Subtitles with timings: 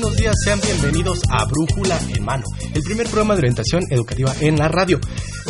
[0.00, 4.58] Buenos días, sean bienvenidos a Brújula en Mano, el primer programa de orientación educativa en
[4.58, 5.00] la radio.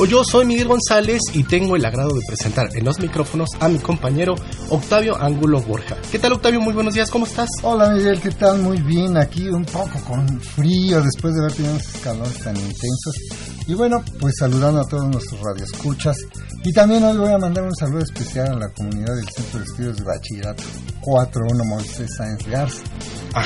[0.08, 3.80] Yo soy Miguel González y tengo el agrado de presentar en los micrófonos a mi
[3.80, 4.36] compañero
[4.70, 5.96] Octavio Ángulo Borja.
[6.12, 6.60] ¿Qué tal Octavio?
[6.60, 7.48] Muy buenos días, ¿cómo estás?
[7.64, 8.62] Hola Miguel, ¿qué tal?
[8.62, 13.55] Muy bien, aquí un poco con frío después de haber tenido esos calores tan intensos.
[13.68, 16.16] Y bueno, pues saludando a todos nuestros radioescuchas.
[16.64, 19.64] Y también hoy voy a mandar un saludo especial a la comunidad del Centro de
[19.64, 20.62] Estudios de Bachillerato
[21.00, 22.82] 41 Moisés Sáenz Garza,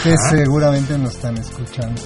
[0.02, 2.02] que seguramente nos están escuchando,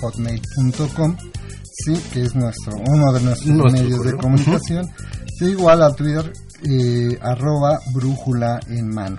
[0.01, 1.17] hotmail.com,
[1.63, 4.85] sí, que es nuestro uno de nuestros medios de comunicación.
[5.41, 6.31] igual al Twitter
[6.69, 9.17] eh, arroba brújula en mano.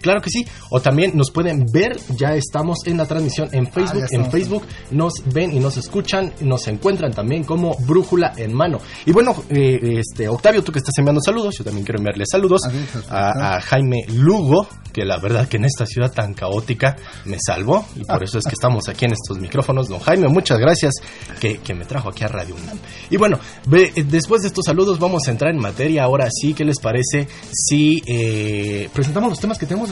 [0.00, 0.44] Claro que sí.
[0.70, 4.06] O también nos pueden ver, ya estamos en la transmisión en ah, Facebook.
[4.10, 8.78] en Facebook nos ven y nos escuchan, nos encuentran también como Brújula en Mano.
[9.06, 12.62] Y bueno, eh, este Octavio, tú que estás enviando saludos, yo también quiero enviarle saludos
[13.08, 18.04] a, Jaime Lugo, que la verdad que en esta ciudad tan caótica me salvó y
[18.04, 19.88] por eso es que estamos aquí en estos micrófonos.
[19.88, 20.94] Don Jaime, muchas gracias
[21.40, 22.78] que, me trajo aquí a Radio UNAM.
[23.10, 23.38] Y bueno,
[23.72, 26.04] eh, después de estos saludos vamos a entrar en materia.
[26.04, 29.90] Ahora sí, ¿qué les parece si eh, presentamos los temas que tenemos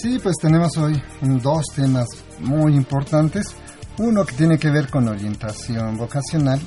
[0.00, 2.06] Sí, pues tenemos hoy dos temas
[2.40, 3.54] muy importantes.
[3.98, 6.60] Uno que tiene que ver con orientación vocacional,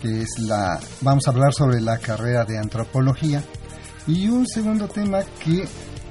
[0.00, 3.42] que es la, vamos a hablar sobre la carrera de antropología.
[4.06, 5.64] Y un segundo tema que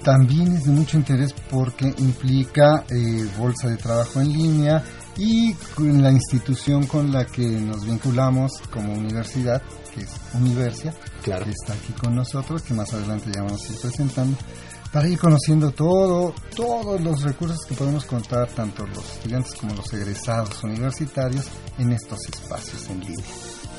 [0.08, 4.82] también es de mucho interés porque implica eh, bolsa de trabajo en línea
[5.18, 9.62] y la institución con la que nos vinculamos como universidad,
[9.94, 11.44] que es Universia, claro.
[11.44, 14.38] que está aquí con nosotros, que más adelante ya vamos a ir presentando
[14.94, 19.92] para ir conociendo todo, todos los recursos que podemos contar, tanto los estudiantes como los
[19.92, 21.48] egresados universitarios,
[21.80, 23.26] en estos espacios en línea.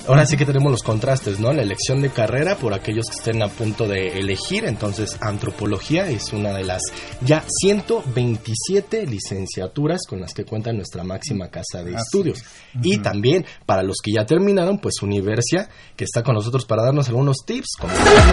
[0.09, 1.53] Ahora sí que tenemos los contrastes, ¿no?
[1.53, 4.65] La elección de carrera por aquellos que estén a punto de elegir.
[4.65, 6.81] Entonces, antropología es una de las
[7.21, 12.43] ya 127 licenciaturas con las que cuenta nuestra máxima casa de estudios.
[12.83, 17.09] Y también para los que ya terminaron, pues Universia, que está con nosotros para darnos
[17.09, 17.77] algunos tips,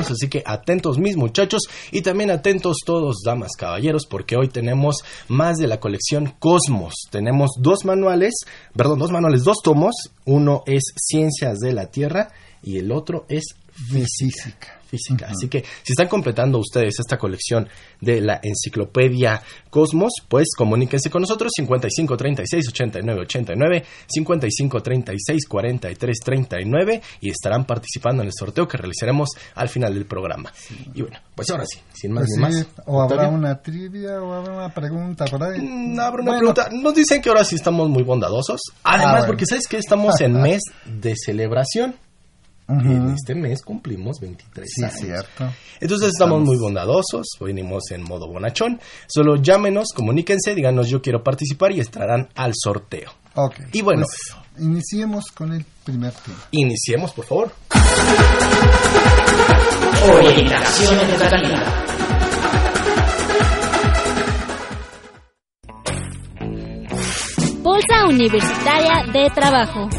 [0.10, 5.58] Así que atentos mis muchachos y también atentos todos, damas, caballeros, porque hoy tenemos más
[5.58, 6.94] de la colección Cosmos.
[7.12, 8.34] Tenemos dos manuales,
[8.74, 9.94] perdón, dos manuales, dos tomos.
[10.26, 12.32] Uno es Ciencias de de la Tierra
[12.64, 14.06] y el otro es física.
[14.08, 14.80] física.
[15.28, 17.68] Así que si están completando ustedes esta colección
[18.02, 26.20] de la enciclopedia Cosmos, pues comuníquense con nosotros 55 36 89 89, 55 36 43
[26.20, 30.52] 39 y estarán participando en el sorteo que realizaremos al final del programa.
[30.94, 32.68] Y bueno, pues ahora sí, sin más pues ni más.
[32.86, 35.62] O habrá una trivia o habrá una pregunta por ahí.
[35.62, 36.70] Mm, habrá una pregunta.
[36.72, 38.62] Nos dicen que ahora sí estamos muy bondadosos.
[38.84, 41.96] Además, ah, porque sabes que estamos en mes de celebración.
[42.68, 44.96] En este mes cumplimos 23 sí, años.
[44.96, 45.54] cierto.
[45.80, 48.80] Entonces estamos, muy bondadosos, venimos en modo bonachón.
[49.08, 53.12] Solo llámenos, comuníquense, díganos yo quiero participar y estarán al sorteo.
[53.36, 53.56] Ok.
[53.74, 56.38] Y bueno, pues, iniciemos con el primer tema.
[56.52, 57.52] Iniciemos, por favor.
[60.12, 61.86] Orientación educativa.
[67.62, 69.90] Bolsa Universitaria de Trabajo.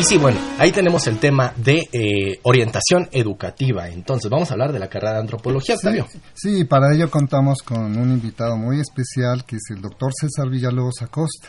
[0.00, 3.86] Y sí, bueno, ahí tenemos el tema de eh, orientación educativa.
[3.90, 6.06] Entonces, vamos a hablar de la carrera de antropología, Octavio.
[6.32, 11.02] Sí, para ello contamos con un invitado muy especial que es el doctor César Villalobos
[11.02, 11.48] Acosta.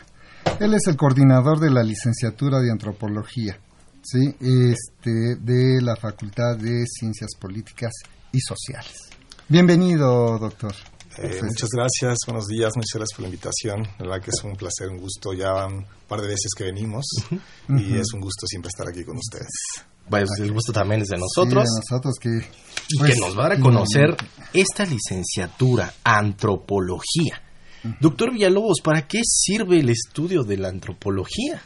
[0.59, 3.57] Él es el coordinador de la licenciatura de antropología,
[4.03, 7.93] sí, este, de la Facultad de Ciencias Políticas
[8.33, 9.11] y Sociales.
[9.47, 10.75] Bienvenido, doctor.
[11.17, 13.83] Eh, muchas gracias, buenos días, muchas gracias por la invitación.
[13.99, 15.33] La verdad que es un placer, un gusto.
[15.33, 17.05] Ya un par de veces que venimos
[17.69, 19.49] y es un gusto siempre estar aquí con ustedes.
[20.09, 21.63] Bueno, pues el gusto también es de nosotros.
[21.67, 22.29] Sí, de nosotros que,
[22.89, 24.15] y pues, que nos va a reconocer
[24.53, 27.41] esta licenciatura, antropología.
[27.99, 31.61] Doctor Villalobos, ¿para qué sirve el estudio de la antropología?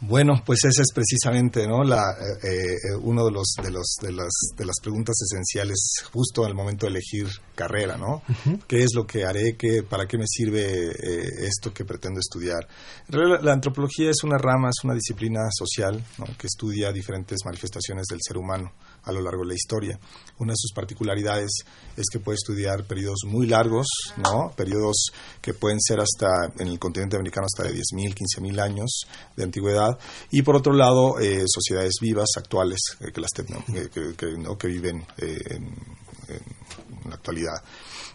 [0.00, 1.82] Bueno, pues esa es precisamente ¿no?
[1.82, 2.02] la,
[2.42, 6.54] eh, eh, uno de los de los de las de las preguntas esenciales justo al
[6.54, 8.22] momento de elegir carrera, ¿no?
[8.68, 9.56] ¿Qué es lo que haré?
[9.56, 12.68] ¿Qué, ¿Para qué me sirve eh, esto que pretendo estudiar?
[13.08, 16.26] En realidad, la antropología es una rama, es una disciplina social ¿no?
[16.38, 18.72] que estudia diferentes manifestaciones del ser humano
[19.02, 19.98] a lo largo de la historia.
[20.38, 21.50] Una de sus particularidades
[21.96, 23.86] es que puede estudiar periodos muy largos,
[24.16, 24.52] ¿no?
[24.54, 25.06] Periodos
[25.40, 29.02] que pueden ser hasta en el continente americano hasta de 10.000, 15.000 años
[29.36, 29.98] de antigüedad
[30.30, 33.44] y por otro lado eh, sociedades vivas actuales eh, que las que,
[33.90, 34.58] que, que, ¿no?
[34.58, 35.74] que viven eh, en,
[37.04, 37.62] en la actualidad.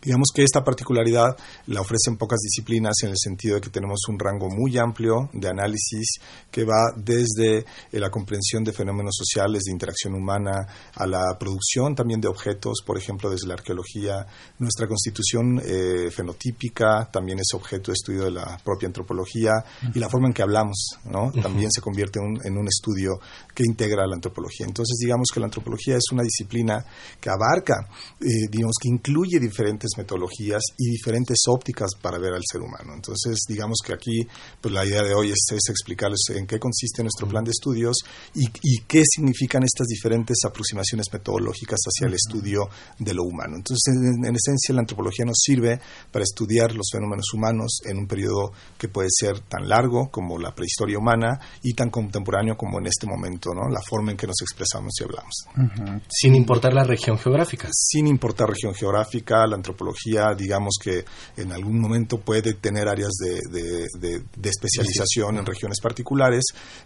[0.02, 1.38] Digamos que esta particularidad
[1.68, 5.48] la ofrecen pocas disciplinas en el sentido de que tenemos un rango muy amplio de
[5.48, 6.20] análisis
[6.50, 7.66] que va desde eh,
[8.00, 12.98] la comprensión de fenómenos sociales, de interacción humana, a la producción también de objetos, por
[12.98, 14.26] ejemplo, desde la arqueología.
[14.58, 19.52] Nuestra constitución eh, fenotípica también es objeto de estudio de la propia antropología
[19.94, 21.32] y la forma en que hablamos ¿no?
[21.32, 23.20] también se convierte un, en un estudio
[23.54, 24.66] que integra la antropología.
[24.66, 26.84] Entonces, digamos que la antropología es una disciplina
[27.20, 27.88] que abarca,
[28.20, 32.94] eh, digamos que incluye diferentes metodologías y diferentes ópticas para ver al ser humano.
[32.96, 34.26] Entonces, digamos que aquí
[34.60, 37.98] pues, la idea de hoy es, es explicarles en qué consiste nuestro plan de estudios
[38.34, 43.58] y, y, qué significan estas diferentes aproximaciones metodológicas hacia el estudio de lo humano.
[43.58, 45.80] Entonces, en, en, esencia, la antropología nos sirve
[46.12, 50.56] para estudiar los fenómenos humanos en un periodo que puede ser tan largo como la
[50.56, 53.70] prehistoria humana y tan contemporáneo como en este momento, ¿no?
[53.70, 55.36] la forma en que nos expresamos y hablamos.
[55.56, 56.02] Uh -huh.
[56.10, 57.70] Sin importar la región geográfica.
[57.72, 61.04] Sin importar región geográfica, la antropología digamos que
[61.38, 66.44] en algún momento puede tener áreas de, de, de, de especialización en regiones particulares,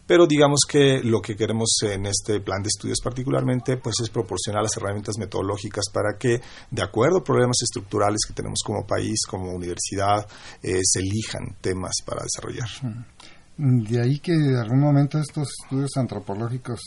[0.08, 4.64] pero digamos que lo que queremos en este plan de estudios particularmente pues es proporcionar
[4.64, 6.42] las herramientas metodológicas para que,
[6.72, 10.26] de acuerdo a problemas estructurales que tenemos como país, como universidad,
[10.62, 12.70] eh, se elijan temas para desarrollar.
[13.58, 16.80] De ahí que en algún momento estos estudios antropológicos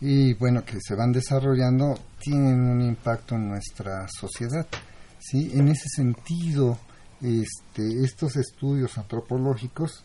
[0.00, 4.66] y bueno que se van desarrollando tienen un impacto en nuestra sociedad.
[5.18, 5.50] ¿sí?
[5.54, 6.78] En ese sentido,
[7.20, 10.04] este, estos estudios antropológicos,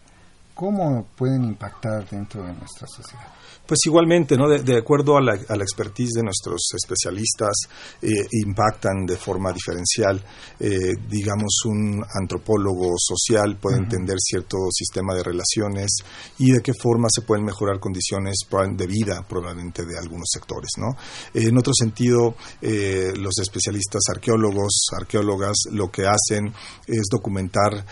[0.54, 3.34] ¿cómo pueden impactar dentro de nuestra sociedad?
[3.66, 4.50] Pues igualmente, ¿no?
[4.50, 7.54] de, de acuerdo a la, a la, expertise de nuestros especialistas,
[8.02, 8.10] eh,
[8.46, 10.22] impactan de forma diferencial.
[10.60, 13.84] Eh, digamos, un antropólogo social puede uh -huh.
[13.84, 15.92] entender cierto sistema de relaciones
[16.40, 18.36] y de qué forma se pueden mejorar condiciones
[18.76, 20.72] de vida, probablemente, de algunos sectores.
[20.78, 20.98] ¿no?
[21.34, 26.54] Eh, en otro sentido, los especialistas arqueólogos, arqueólogas, lo que hacen
[26.86, 27.86] es documentar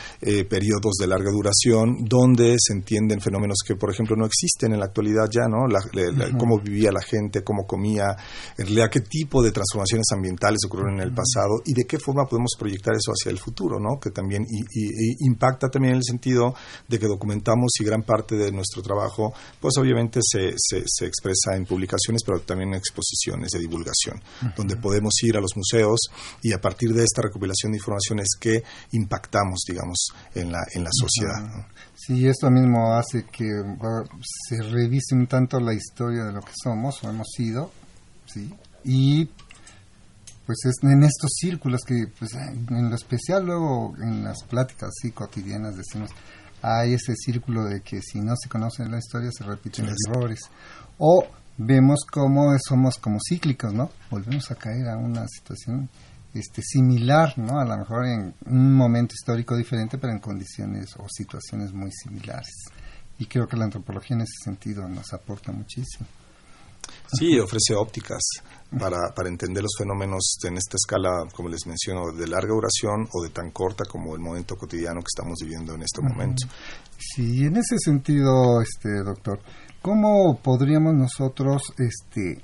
[0.49, 4.85] periodos de larga duración donde se entienden fenómenos que, por ejemplo, no existen en la
[4.85, 5.67] actualidad ya, ¿no?
[5.67, 6.37] La, la, la.
[6.37, 8.15] Cómo vivía la gente, cómo comía,
[8.57, 12.25] en realidad qué tipo de transformaciones ambientales ocurrieron en el pasado y de qué forma
[12.25, 13.99] podemos proyectar eso hacia el futuro, ¿no?
[13.99, 14.85] Que también y, y,
[15.23, 16.53] y impacta también en el sentido
[16.87, 21.55] de que documentamos y gran parte de nuestro trabajo, pues obviamente se, se, se expresa
[21.55, 24.21] en publicaciones, pero también en exposiciones de divulgación,
[24.55, 25.99] donde podemos ir a los museos
[26.41, 30.89] y a partir de esta recopilación de informaciones que impactamos, digamos, en la, en la
[30.91, 31.41] sociedad.
[31.41, 31.65] -huh.
[32.03, 33.45] Sí, esto mismo hace que
[34.49, 37.71] se revise un tanto la historia de lo que somos o hemos sido,
[38.25, 38.51] ¿sí?
[38.83, 39.25] Y
[40.47, 45.11] pues es en estos círculos que, pues, en lo especial luego en las pláticas así
[45.11, 46.09] cotidianas decimos,
[46.63, 50.39] hay ese círculo de que si no se conoce la historia se repiten los errores.
[50.97, 51.23] O
[51.57, 53.91] vemos cómo somos como cíclicos, ¿no?
[54.09, 55.87] Volvemos a caer a una situación
[56.33, 57.59] este, similar, ¿no?
[57.59, 62.65] A lo mejor en un momento histórico diferente, pero en condiciones o situaciones muy similares.
[63.17, 66.07] Y creo que la antropología en ese sentido nos aporta muchísimo.
[67.13, 68.21] Sí, ofrece ópticas
[68.79, 73.23] para, para entender los fenómenos en esta escala, como les menciono, de larga duración o
[73.23, 76.47] de tan corta como el momento cotidiano que estamos viviendo en este momento.
[76.97, 79.39] Sí, en ese sentido, este doctor,
[79.81, 82.41] ¿cómo podríamos nosotros este,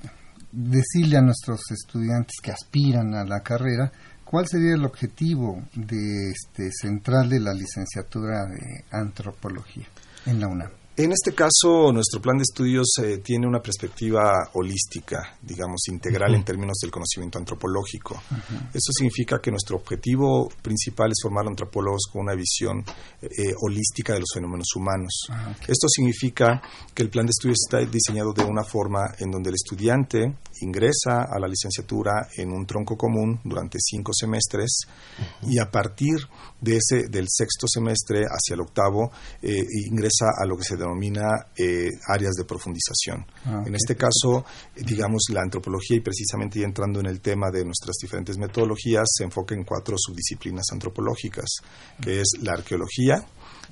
[0.57, 3.91] decirle a nuestros estudiantes que aspiran a la carrera
[4.25, 9.85] cuál sería el objetivo de este central de la licenciatura de antropología
[10.25, 10.71] en la UNAM?
[10.99, 16.43] En este caso, nuestro plan de estudios eh, tiene una perspectiva holística, digamos, integral en
[16.43, 18.19] términos del conocimiento antropológico.
[18.73, 22.83] Eso significa que nuestro objetivo principal es formar antropólogos con una visión
[23.21, 23.27] eh,
[23.61, 25.27] holística de los fenómenos humanos.
[25.29, 26.59] Ah, Esto significa
[26.95, 31.27] que el plan de estudios está diseñado de una forma en donde el estudiante ingresa
[31.31, 34.79] a la licenciatura en un tronco común durante cinco semestres
[35.43, 36.17] y a partir
[36.59, 39.11] de ese del sexto semestre hacia el octavo
[39.43, 40.86] eh, ingresa a lo que se denomina
[41.57, 43.25] eh, áreas de profundización.
[43.45, 47.63] Ah, en este caso, eh, digamos, la antropología y precisamente entrando en el tema de
[47.65, 51.49] nuestras diferentes metodologías, se enfoca en cuatro subdisciplinas antropológicas,
[52.01, 53.25] que es la arqueología,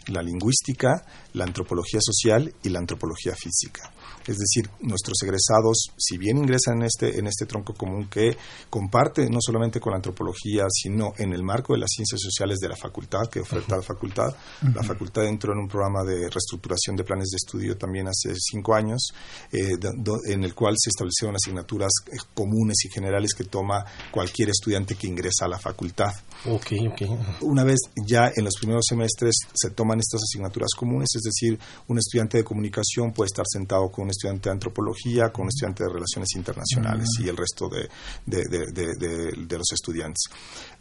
[0.08, 3.92] la lingüística, la antropología social y la antropología física.
[4.28, 8.36] Es decir, nuestros egresados, si bien ingresan en este, en este tronco común que
[8.70, 12.70] comparte no solamente con la antropología, sino en el marco de las ciencias sociales de
[12.70, 14.36] la facultad, que oferta la facultad,
[14.74, 18.74] la facultad entró en un programa de reestructuración de planes de estudio también hace cinco
[18.74, 19.10] años,
[19.52, 23.86] eh, do- do- en el cual se establecieron asignaturas eh, comunes y generales que toma
[24.12, 26.14] cualquier estudiante que ingresa a la facultad.
[26.46, 27.02] Ok, ok.
[27.42, 27.78] Una vez
[28.08, 32.44] ya en los primeros semestres se toman estas asignaturas comunes, es decir, un estudiante de
[32.44, 37.08] comunicación puede estar sentado con un estudiante de antropología, con un estudiante de relaciones internacionales
[37.20, 37.90] y el resto de,
[38.26, 40.24] de- de- de- de- de los estudiantes.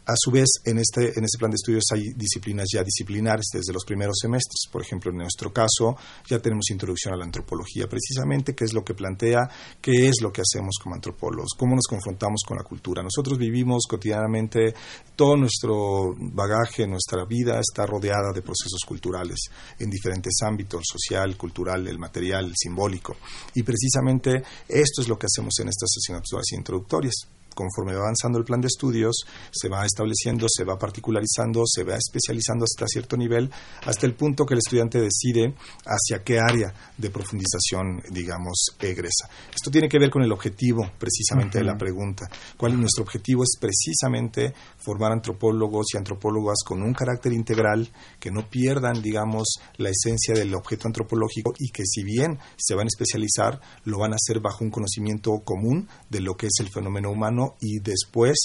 [0.07, 3.73] A su vez, en este, en este plan de estudios hay disciplinas ya disciplinares desde
[3.73, 4.69] los primeros semestres.
[4.71, 5.97] Por ejemplo, en nuestro caso
[6.27, 9.49] ya tenemos introducción a la antropología, precisamente, que es lo que plantea
[9.81, 13.01] qué es lo que hacemos como antropólogos, cómo nos confrontamos con la cultura.
[13.01, 14.75] Nosotros vivimos cotidianamente,
[15.15, 19.39] todo nuestro bagaje, nuestra vida está rodeada de procesos culturales
[19.79, 23.17] en diferentes ámbitos, social, cultural, el material, el simbólico.
[23.55, 28.45] Y precisamente esto es lo que hacemos en estas asignaturas introductorias conforme va avanzando el
[28.45, 29.15] plan de estudios,
[29.51, 33.49] se va estableciendo, se va particularizando, se va especializando hasta cierto nivel,
[33.85, 39.29] hasta el punto que el estudiante decide hacia qué área de profundización, digamos, egresa.
[39.53, 42.27] Esto tiene que ver con el objetivo precisamente de la pregunta.
[42.57, 43.43] ¿Cuál es nuestro objetivo?
[43.43, 44.53] Es precisamente
[44.85, 47.89] formar antropólogos y antropólogas con un carácter integral,
[48.19, 52.85] que no pierdan, digamos, la esencia del objeto antropológico y que si bien se van
[52.85, 56.69] a especializar, lo van a hacer bajo un conocimiento común de lo que es el
[56.69, 58.37] fenómeno humano y después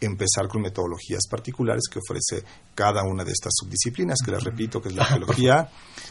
[0.00, 2.44] empezar con metodologías particulares que ofrece
[2.74, 5.68] cada una de estas subdisciplinas, que les repito, que es la arqueología,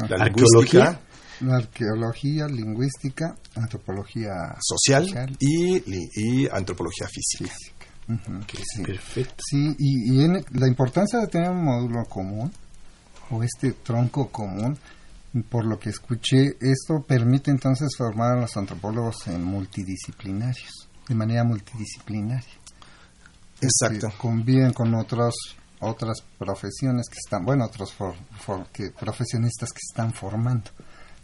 [0.10, 1.02] la lingüística.
[1.42, 5.36] La arqueología, lingüística, antropología social social.
[5.40, 7.52] y, y antropología física.
[8.76, 8.84] Sí.
[8.84, 9.36] Perfecto.
[9.50, 12.52] Sí, y, y en la importancia de tener un módulo común
[13.30, 14.78] o este tronco común,
[15.50, 21.44] por lo que escuché, esto permite entonces formar a los antropólogos en multidisciplinarios, de manera
[21.44, 22.54] multidisciplinaria.
[23.62, 24.10] Exacto.
[24.10, 25.34] Que conviven con otros
[25.84, 30.70] otras profesiones que están, bueno, otros for- for- que, profesionistas que están formando,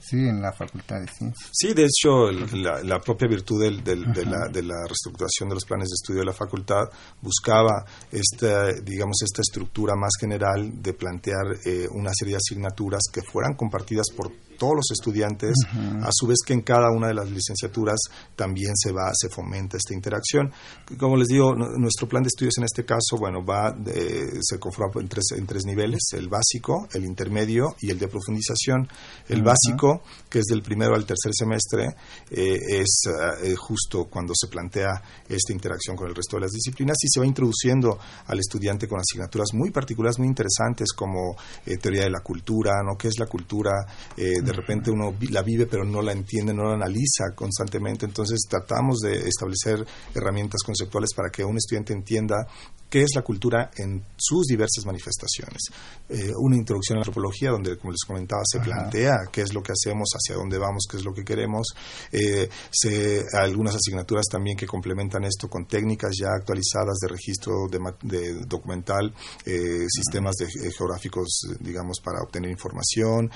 [0.10, 1.50] sí, en la Facultad de Ciencias.
[1.52, 5.50] Sí, de hecho, el- la, la propia virtud del- del- de, la, de la reestructuración
[5.50, 6.86] de los planes de estudio de la facultad
[7.22, 13.22] buscaba esta, digamos, esta estructura más general de plantear eh, una serie de asignaturas que
[13.22, 15.54] fueran compartidas por todos los estudiantes,
[16.02, 18.00] a su vez que en cada una de las licenciaturas
[18.36, 20.52] también se va, se fomenta esta interacción.
[20.98, 24.60] Como les digo, nu- nuestro plan de estudios en este caso, bueno, va, de- se
[24.60, 28.88] conforma en tres, en tres niveles, el básico, el intermedio y el de profundización.
[29.28, 31.96] El básico, que es del primero al tercer semestre,
[32.32, 33.04] eh, es
[33.44, 37.20] eh, justo cuando se plantea esta interacción con el resto de las disciplinas y se
[37.20, 41.36] va introduciendo al estudiante con asignaturas muy particulares, muy interesantes como
[41.66, 42.98] eh, teoría de la cultura, ¿no?
[42.98, 43.72] ¿Qué es la cultura?
[44.16, 48.40] Eh, de repente uno la vive pero no la entiende, no la analiza constantemente, entonces
[48.50, 49.86] tratamos de establecer
[50.16, 52.48] herramientas conceptuales para que un estudiante entienda
[52.90, 55.64] qué es la cultura en sus diversas manifestaciones.
[56.10, 59.62] Eh, una introducción a la antropología donde, como les comentaba, se plantea qué es lo
[59.62, 61.68] que hacemos, hacia dónde vamos, qué es lo que queremos.
[62.12, 67.80] Eh, se, algunas asignaturas también que complementan esto con técnicas ya actualizadas de registro de,
[68.04, 69.14] de documental,
[69.46, 73.30] eh, sistemas de, geográficos, digamos, para obtener información.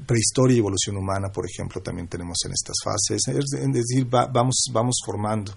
[0.00, 3.20] Eh, prehistoria y evolución humana, por ejemplo, también tenemos en estas fases.
[3.28, 5.52] Es, es decir, va- vamos, vamos formando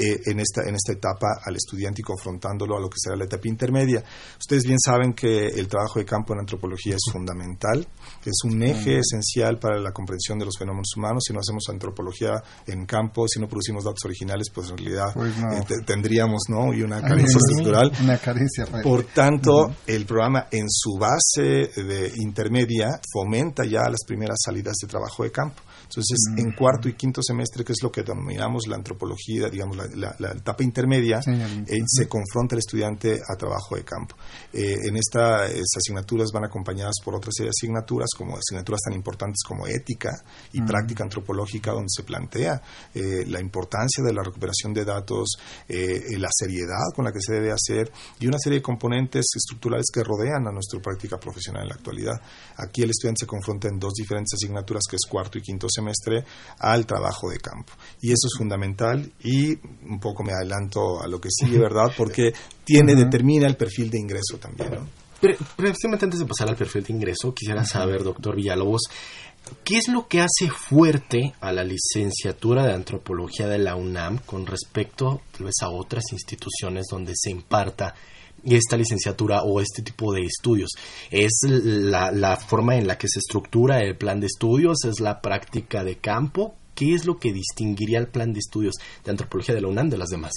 [0.00, 3.24] eh, en, esta, en esta etapa al estudiante y confrontándolo a lo que será la
[3.24, 4.02] etapa intermedia.
[4.38, 7.86] Ustedes bien saben que el trabajo de campo en antropología es fundamental,
[8.24, 11.24] es un eje esencial para la comprensión de los fenómenos humanos.
[11.26, 12.30] Si no hacemos antropología
[12.66, 15.52] en campo, si no producimos datos originales, pues en realidad Pues no.
[15.52, 16.72] eh, te- tendríamos ¿no?
[16.72, 17.92] y una carencia estructural.
[18.02, 18.64] Una carencia.
[18.64, 18.82] real.
[18.82, 24.88] Por tanto, el programa en su base de intermedia fomenta ya las primeras salidas de
[24.88, 25.62] trabajo de campo.
[25.90, 29.90] Entonces, en cuarto y quinto semestre, que es lo que denominamos la antropología, digamos, la
[29.94, 34.16] la, la etapa intermedia, Sí, eh, se confronta el estudiante a trabajo de campo.
[34.52, 39.42] Eh, en estas asignaturas van acompañadas por otra serie de asignaturas, como asignaturas tan importantes
[39.46, 40.10] como ética
[40.52, 42.62] y práctica antropológica, donde se plantea
[42.94, 45.36] eh, la importancia de la recuperación de datos,
[45.68, 49.86] eh, la seriedad con la que se debe hacer y una serie de componentes estructurales
[49.92, 52.20] que rodean a nuestra práctica profesional en la actualidad.
[52.56, 55.79] Aquí el estudiante se confronta en dos diferentes asignaturas, que es cuarto y quinto semestre,
[56.58, 57.72] al trabajo de campo.
[58.00, 61.92] Y eso es fundamental y un poco me adelanto a lo que sigue, ¿verdad?
[61.96, 62.32] Porque
[62.64, 64.86] tiene, determina el perfil de ingreso también, ¿no?
[65.20, 68.82] Pero, precisamente antes de pasar al perfil de ingreso, quisiera saber, doctor Villalobos,
[69.64, 74.46] ¿qué es lo que hace fuerte a la licenciatura de antropología de la UNAM con
[74.46, 77.94] respecto tal vez a otras instituciones donde se imparta
[78.44, 80.70] esta licenciatura o este tipo de estudios?
[81.10, 84.84] ¿Es la, la forma en la que se estructura el plan de estudios?
[84.84, 86.54] ¿Es la práctica de campo?
[86.74, 89.98] ¿Qué es lo que distinguiría el plan de estudios de antropología de la UNAM de
[89.98, 90.32] las demás?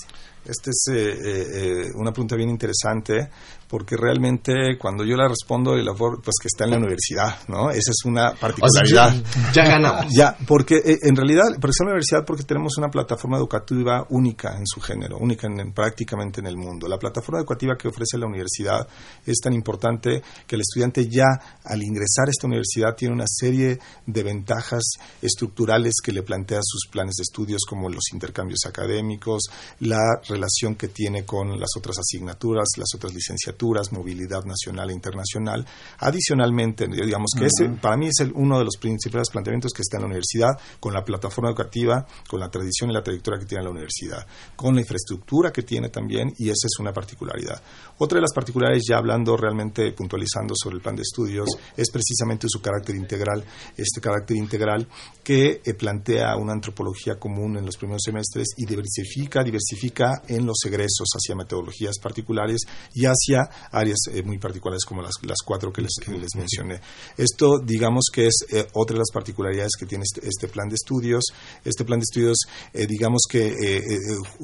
[0.45, 3.29] Esta es eh, eh, eh, una pregunta bien interesante
[3.67, 7.71] porque realmente cuando yo la respondo, la for- pues que está en la universidad, ¿no?
[7.71, 9.15] Esa es una O sea, particularidad.
[9.15, 10.05] ya, ya ganamos.
[10.15, 14.05] Ya, porque eh, en realidad, porque está en la universidad porque tenemos una plataforma educativa
[14.11, 16.87] única en su género, única en- en- prácticamente en el mundo.
[16.87, 18.87] La plataforma educativa que ofrece la universidad
[19.25, 21.25] es tan importante que el estudiante ya
[21.63, 24.83] al ingresar a esta universidad tiene una serie de ventajas
[25.19, 29.43] estructurales que le plantea sus planes de estudios como los intercambios académicos,
[29.79, 29.97] la
[30.33, 35.65] relación que tiene con las otras asignaturas, las otras licenciaturas, movilidad nacional e internacional.
[35.99, 39.97] Adicionalmente, digamos que ese para mí es el- uno de los principales planteamientos que está
[39.97, 40.49] en la universidad,
[40.79, 44.25] con la plataforma educativa, con la tradición y la trayectoria que tiene la universidad,
[44.55, 47.61] con la infraestructura que tiene también, y esa es una particularidad.
[47.99, 51.47] Otra de las particularidades, ya hablando realmente, puntualizando sobre el plan de estudios,
[51.77, 53.43] es precisamente su carácter integral,
[53.77, 54.87] este carácter integral
[55.23, 60.57] que eh, plantea una antropología común en los primeros semestres y diversifica, diversifica en los
[60.65, 62.61] egresos hacia metodologías particulares
[62.93, 65.91] y hacia áreas eh, muy particulares como las, las cuatro que les,
[66.35, 66.79] mencioné.
[67.17, 70.75] Esto, digamos que es eh, otra de las particularidades que tiene este, este plan de
[70.75, 71.23] estudios.
[71.63, 72.37] Este plan de estudios,
[72.73, 73.53] eh, digamos que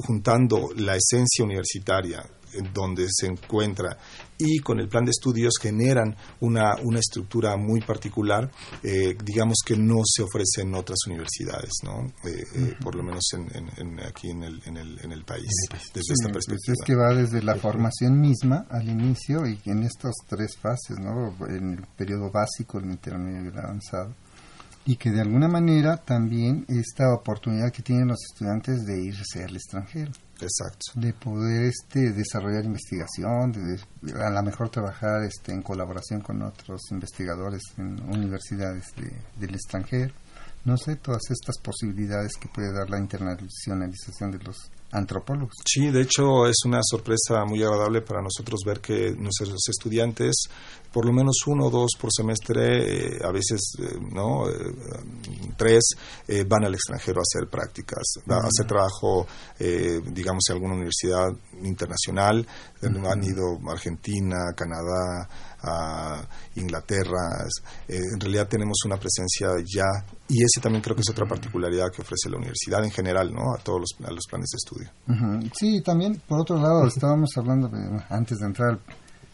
[0.07, 2.25] juntando la esencia universitaria,
[2.73, 3.97] donde se encuentra
[4.37, 8.49] y con el plan de estudios generan una, una estructura muy particular,
[8.83, 12.05] eh, digamos que no se ofrece en otras universidades, ¿no?
[12.29, 15.25] Eh, eh, por lo menos en, en- en- aquí en el, en, el, en el
[15.25, 15.49] país,
[15.93, 16.73] desde Sí, esta pues perspectiva.
[16.79, 21.35] es que va desde la formación misma al inicio y en estas tres fases, ¿no?
[21.47, 24.15] En el periodo básico, el intermedio y el avanzado.
[24.85, 29.55] Y que de alguna manera también esta oportunidad que tienen los estudiantes de irse al
[29.55, 30.91] extranjero, Exacto.
[30.95, 33.79] de poder este desarrollar investigación, de,
[34.23, 40.13] a lo mejor trabajar este en colaboración con otros investigadores en universidades de- del extranjero.
[40.65, 45.55] No sé, todas estas posibilidades que puede dar la internacionalización de los antropólogos.
[45.65, 50.45] Sí, de hecho es una sorpresa muy agradable para nosotros ver que nuestros estudiantes,
[50.91, 54.55] por lo menos uno o dos por semestre, eh, a veces eh, no, Eh,
[55.57, 55.83] tres,
[56.47, 59.27] van al extranjero a hacer prácticas, a hacer trabajo,
[59.59, 61.27] eh, digamos, en alguna universidad
[61.63, 62.45] internacional.
[62.81, 65.27] Han ido a Argentina, Canadá,
[65.63, 66.21] a
[66.55, 67.45] Inglaterra.
[67.87, 69.85] Eh, en realidad tenemos una presencia ya
[70.27, 73.53] y ese también creo que es otra particularidad que ofrece la universidad en general, ¿no?
[73.53, 74.89] A todos los, a los planes de estudio.
[75.07, 75.49] Ujú.
[75.53, 77.69] Sí, también, por otro lado, estábamos hablando,
[78.09, 78.79] antes de entrar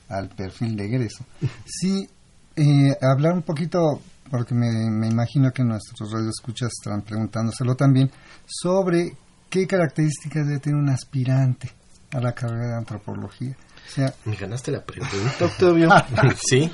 [0.09, 1.25] al, perfil de egreso,
[1.65, 2.07] sí,
[2.55, 8.09] eh, hablar un poquito, porque me, me imagino que nuestros radioescuchas estarán preguntándoselo también,
[8.45, 9.15] sobre
[9.49, 11.71] qué características debe tener un aspirante
[12.11, 13.55] a la carrera de antropología.
[13.87, 15.89] O sea, Me ganaste la pregunta, Octavio.
[16.49, 16.69] sí.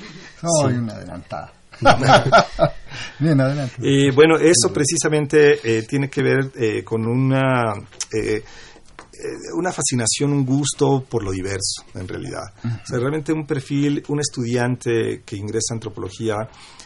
[0.60, 1.52] soy una adelantada.
[3.18, 3.74] Bien, adelante.
[3.80, 7.72] Y bueno, eso precisamente eh, tiene que ver eh, con una,
[8.12, 8.42] eh, eh,
[9.56, 12.42] una fascinación, un gusto por lo diverso, en realidad.
[12.64, 16.36] O sea, realmente un perfil, un estudiante que ingresa a antropología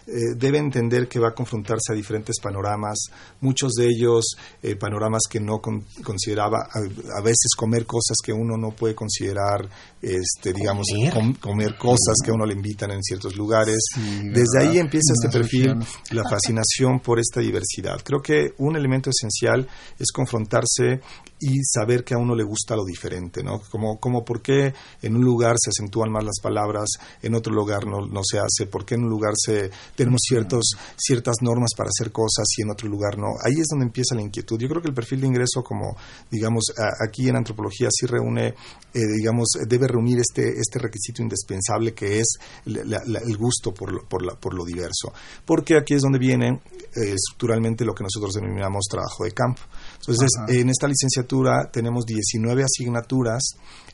[0.06, 2.96] eh, debe entender que va a confrontarse a diferentes panoramas,
[3.40, 6.78] muchos de ellos eh, panoramas que no con- consideraba, a,
[7.18, 9.68] a veces comer cosas que uno no puede considerar,
[10.02, 11.12] este, digamos, ¿Comer?
[11.12, 13.78] com- comer cosas que a uno le invitan en ciertos lugares.
[13.94, 15.74] Sí, Desde ahí empieza este perfil,
[16.12, 18.00] la fascinación por esta diversidad.
[18.04, 19.66] Creo que un elemento esencial
[19.98, 21.00] es confrontarse
[21.38, 23.60] y saber que a uno le gusta lo diferente, ¿no?
[23.70, 26.88] Como, como por qué en un lugar se acentúan más las palabras,
[27.22, 30.64] en otro lugar no, no se hace, por qué en un lugar se, tenemos ciertos,
[30.96, 33.26] ciertas normas para hacer cosas y en otro lugar no.
[33.44, 34.58] Ahí es donde empieza la inquietud.
[34.58, 35.94] Yo creo que el perfil de ingreso, como
[36.30, 38.48] digamos a- aquí en antropología, sí reúne,
[38.94, 43.92] eh, digamos, debe reunir este, este requisito indispensable que es la- la- el gusto por
[43.92, 45.12] lo, por, la- por lo diverso.
[45.44, 49.62] Porque aquí es donde viene eh, estructuralmente lo que nosotros denominamos trabajo de campo.
[50.00, 50.52] Entonces, Ajá.
[50.52, 53.42] en esta licenciatura tenemos 19 asignaturas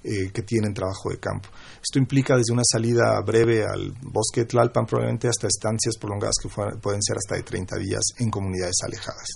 [0.05, 1.49] eh, que tienen trabajo de campo.
[1.81, 6.49] Esto implica desde una salida breve al bosque de Tlalpan, probablemente hasta estancias prolongadas que
[6.81, 9.29] pueden ser hasta de 30 días en comunidades alejadas.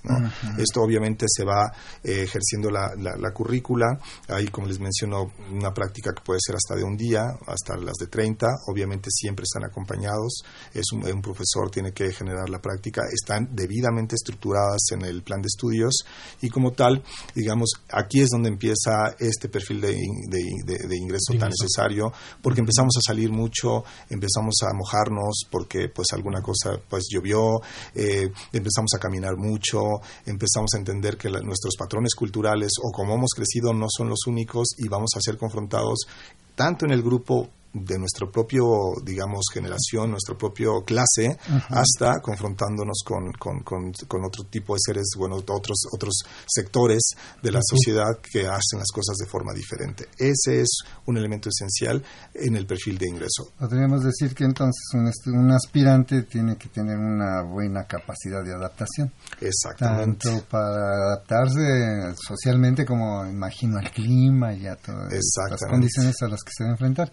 [0.59, 1.70] Esto obviamente se va
[2.02, 3.87] eh, ejerciendo la, la, currícula.
[4.29, 7.94] Hay, como les menciono, una práctica que puede ser hasta de un día, hasta las
[8.00, 8.46] de 30.
[8.66, 10.42] Obviamente siempre están acompañados.
[10.74, 13.02] Es un, un profesor tiene que generar la práctica.
[13.12, 16.05] Están debidamente estructuradas en el plan de estudios
[16.40, 17.03] y como tal,
[17.35, 22.97] digamos, aquí es donde empieza este perfil de, de de, ingreso tan necesario, porque empezamos
[22.97, 27.61] a salir mucho, empezamos a mojarnos porque pues alguna cosa pues llovió,
[27.95, 29.81] eh, empezamos a caminar mucho,
[30.25, 34.69] empezamos a entender que nuestros patrones culturales o como hemos crecido no son los únicos
[34.79, 36.07] y vamos a ser confrontados
[36.55, 37.51] tanto en el grupo
[37.85, 38.65] de nuestro propio,
[39.05, 45.37] digamos, generación, nuestro propio clase, hasta confrontándonos con, con, con, otro tipo de seres, bueno,
[45.37, 47.11] otros, otros sectores
[47.43, 50.07] de la sociedad que hacen las cosas de forma diferente.
[50.19, 52.03] Ese es un elemento esencial
[52.35, 53.53] en el perfil de ingreso.
[53.59, 59.12] Podríamos decir que entonces un, un aspirante tiene que tener una buena capacidad de adaptación.
[59.41, 60.29] Exactamente.
[60.29, 66.41] Tanto para adaptarse socialmente como, imagino, al clima y a todas las condiciones a las
[66.43, 67.12] que se va a enfrentar.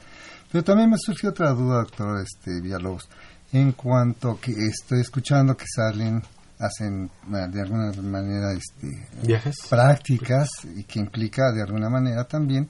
[0.53, 3.09] Pero también me surgió otra duda, doctor este, Villalobos,
[3.51, 6.21] en cuanto que estoy escuchando que salen,
[6.59, 12.69] hacen de alguna manera este, viajes, prácticas y que implica de alguna manera también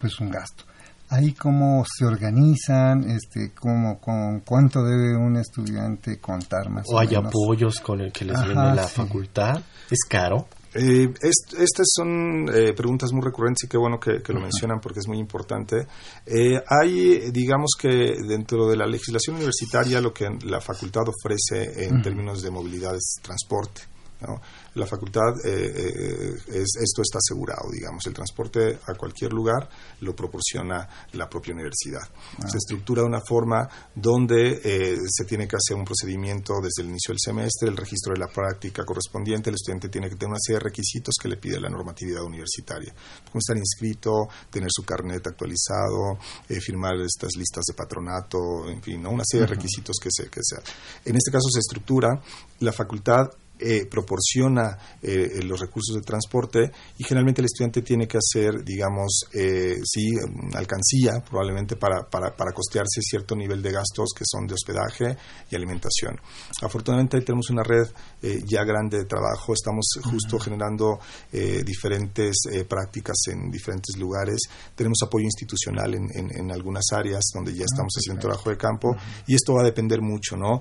[0.00, 0.64] pues un gasto.
[1.10, 7.14] Ahí cómo se organizan, este, cómo, con cuánto debe un estudiante contar más o, hay
[7.14, 10.48] apoyos con el que les viene la facultad, es caro.
[10.74, 15.08] Eh, estas son eh, preguntas muy recurrentes y qué bueno que, lo mencionan porque es
[15.08, 15.86] muy importante.
[16.26, 22.00] Eh, hay, digamos que dentro de la legislación universitaria lo que la facultad ofrece en
[22.00, 23.91] términos de movilidad es transporte.
[24.22, 24.40] ¿No?
[24.74, 29.68] la facultad, eh, eh, es, esto está asegurado, digamos, el transporte a cualquier lugar
[30.00, 32.08] lo proporciona la propia universidad.
[32.38, 32.48] Ah.
[32.48, 36.88] Se estructura de una forma donde eh, se tiene que hacer un procedimiento desde el
[36.88, 40.40] inicio del semestre, el registro de la práctica correspondiente, el estudiante tiene que tener una
[40.40, 42.94] serie de requisitos que le pide la normatividad universitaria,
[43.26, 49.24] como estar inscrito, tener su carnet actualizado, firmar estas listas de patronato, en fin, una
[49.26, 50.56] serie de requisitos que se, que se...
[51.04, 52.20] En este caso se estructura,
[52.60, 53.28] la facultad
[53.64, 59.26] eh, proporciona eh, los recursos de transporte y generalmente el estudiante tiene que hacer, digamos,
[59.32, 60.10] eh, sí,
[60.54, 65.16] alcancía probablemente para, para, para, costearse cierto nivel de gastos que son de hospedaje
[65.50, 66.18] y alimentación.
[66.62, 67.86] Afortunadamente tenemos una red
[68.20, 70.98] eh, ya grande de trabajo, estamos justo generando
[71.32, 72.36] diferentes
[72.68, 74.40] prácticas en diferentes lugares,
[74.74, 78.94] tenemos apoyo institucional en, en, algunas áreas donde ya ah, estamos haciendo trabajo de campo
[79.26, 80.60] y esto va a depender mucho, ¿no?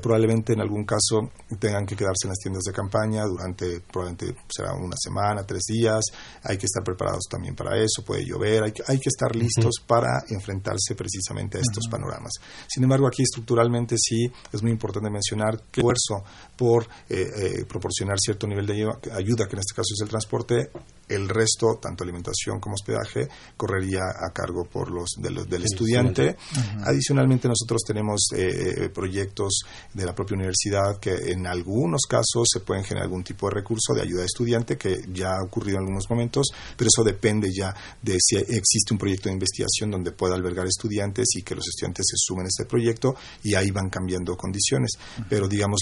[0.00, 4.74] probablemente en algún caso tengan que quedarse en las tiendas de campaña durante probablemente será
[4.74, 6.04] una semana, tres días.
[6.42, 9.76] Hay que estar preparados también para eso, puede llover, hay que, hay que estar listos
[9.86, 12.32] para enfrentarse precisamente a estos panoramas.
[12.68, 16.24] Sin embargo, aquí estructuralmente sí es muy importante mencionar que el esfuerzo
[16.56, 18.74] por eh, eh, proporcionar cierto nivel de
[19.12, 20.70] ayuda, que en este caso es el transporte,
[21.08, 26.36] el resto, tanto alimentación como hospedaje, correría a cargo por los, del estudiante.
[26.84, 29.60] Adicionalmente, nosotros tenemos eh, proyectos
[29.92, 33.94] de la propia universidad que en algunos casos se pueden generar algún tipo de recurso
[33.94, 37.74] de ayuda de estudiante, que ya ha ocurrido en algunos momentos, pero eso depende ya
[38.00, 42.06] de si existe un proyecto de investigación donde pueda albergar estudiantes y que los estudiantes
[42.08, 44.92] se sumen a este proyecto y ahí van cambiando condiciones.
[45.28, 45.80] Pero digamos,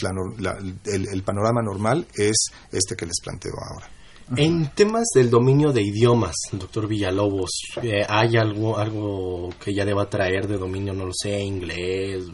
[0.84, 2.36] el panorama normal es
[2.72, 3.88] este que les planteo ahora.
[4.36, 7.50] En temas del dominio de idiomas, doctor Villalobos,
[7.82, 12.26] eh, ¿hay algo, algo que ya deba traer de dominio, no lo sé, inglés,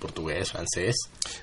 [0.00, 0.96] portugués, francés.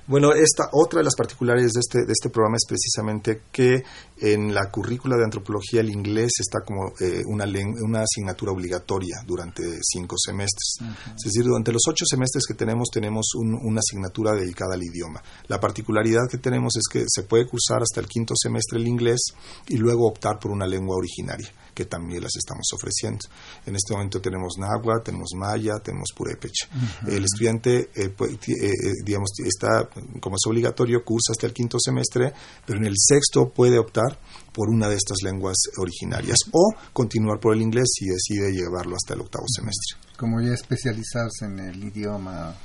[0.08, 3.84] Bueno, esta otra de las particularidades de este, de este programa es precisamente que
[4.20, 9.63] en la currícula de antropología el inglés está como eh, una, una asignatura obligatoria durante
[9.82, 10.80] cinco semestres.
[11.15, 15.22] Es decir, durante los ocho semestres que tenemos tenemos una asignatura dedicada al idioma.
[15.48, 19.20] La particularidad que tenemos es que se puede cursar hasta el quinto semestre el inglés
[19.67, 23.20] y luego optar por una lengua originaria que también las estamos ofreciendo.
[23.68, 26.68] En este momento tenemos náhuatl, tenemos maya, tenemos purépecha.
[27.06, 28.72] El estudiante, eh, eh,
[29.06, 29.88] digamos, está,
[30.20, 32.34] como es obligatorio, cursa hasta el quinto semestre,
[32.66, 34.18] pero en el sexto puede optar
[34.52, 39.13] por una de estas lenguas originarias o continuar por el inglés si decide llevarlo hasta
[39.13, 39.98] el octavo semestre.
[40.18, 42.56] Como ya especializarse en el idioma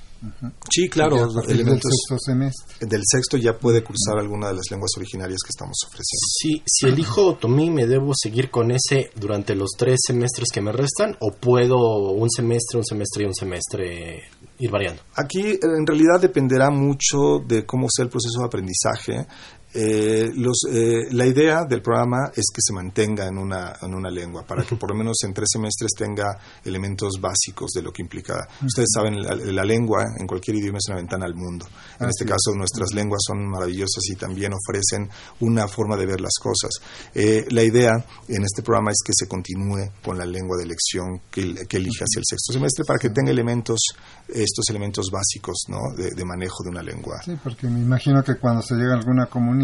[0.70, 1.16] Sí, claro,
[1.48, 2.86] elementos del sexto semestre.
[2.86, 6.26] Del sexto ya puede cursar alguna de las lenguas originarias que estamos ofreciendo.
[6.38, 10.72] Sí, si elijo otomí, ¿me debo seguir con ese durante los tres semestres que me
[10.72, 14.22] restan o puedo un semestre, un semestre y un semestre
[14.58, 15.02] ir variando?
[15.16, 19.26] Aquí en realidad dependerá mucho de cómo sea el proceso de aprendizaje.
[19.74, 24.10] Eh, los, eh, la idea del programa es que se mantenga en una, en una
[24.10, 28.02] lengua, para que por lo menos en tres semestres tenga elementos básicos de lo que
[28.02, 28.46] implica.
[28.64, 31.66] Ustedes saben, la, la lengua en cualquier idioma es una ventana al mundo.
[31.98, 35.08] En este caso, nuestras lenguas son maravillosas y también ofrecen
[35.40, 36.70] una forma de ver las cosas.
[37.14, 37.92] Eh, la idea
[38.28, 42.04] en este programa es que se continúe con la lengua de elección que, que elige
[42.04, 43.80] hacia el sexto semestre para que tenga elementos,
[44.28, 45.78] estos elementos básicos ¿no?
[45.96, 47.22] de, de manejo de una lengua.
[47.24, 49.61] Sí, porque me imagino que cuando se llega a alguna comunidad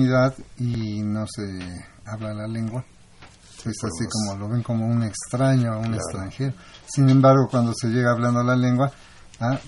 [0.58, 1.58] y no se
[2.04, 2.84] habla la lengua,
[3.64, 6.54] es así como lo ven como un extraño, un extranjero.
[6.86, 8.90] Sin embargo, cuando se llega hablando la lengua,
[9.40, 9.58] ah,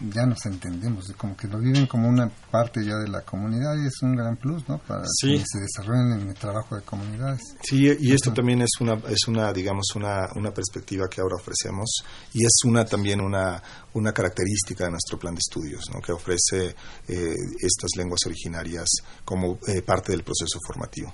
[0.00, 3.86] ya nos entendemos, como que lo viven como una parte ya de la comunidad y
[3.86, 4.78] es un gran plus, ¿no?
[4.78, 5.38] Para Sí.
[5.38, 7.40] que se desarrollen en el trabajo de comunidades.
[7.62, 12.02] Sí, y esto también es una, es una digamos, una, una perspectiva que ahora ofrecemos
[12.34, 13.62] y es una también una,
[13.94, 16.00] una característica de nuestro plan de estudios, ¿no?
[16.00, 16.74] que ofrece
[17.08, 18.88] eh, estas lenguas originarias
[19.24, 21.12] como eh, parte del proceso formativo.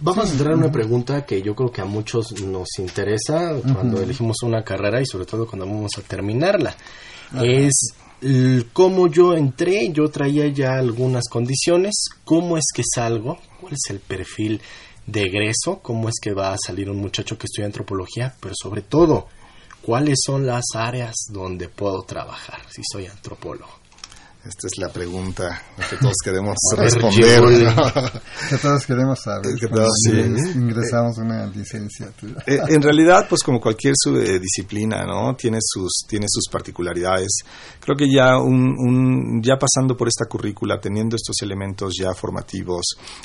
[0.00, 4.00] Vamos a entrar en una pregunta que yo creo que a muchos nos interesa cuando
[4.00, 6.74] elegimos una carrera y sobre todo cuando vamos a terminarla.
[7.40, 7.94] Es
[8.72, 14.00] cómo yo entré, yo traía ya algunas condiciones, cómo es que salgo, cuál es el
[14.00, 14.60] perfil
[15.06, 18.82] de egreso, cómo es que va a salir un muchacho que estudia antropología, pero sobre
[18.82, 19.26] todo,
[19.82, 23.81] cuáles son las áreas donde puedo trabajar si soy antropólogo.
[24.44, 27.40] Esta es la pregunta que todos queremos responder.
[28.50, 30.10] Que todos queremos saber Que todos, sí.
[30.10, 32.42] ingres- ingresamos a una licenciatura.
[32.48, 35.36] Eh, en realidad, pues como cualquier su- eh, disciplina, ¿no?
[35.36, 37.30] Tiene sus, tiene sus particularidades.
[37.78, 42.82] Creo que ya un, un- ya pasando por esta currícula, teniendo estos elementos ya formativos,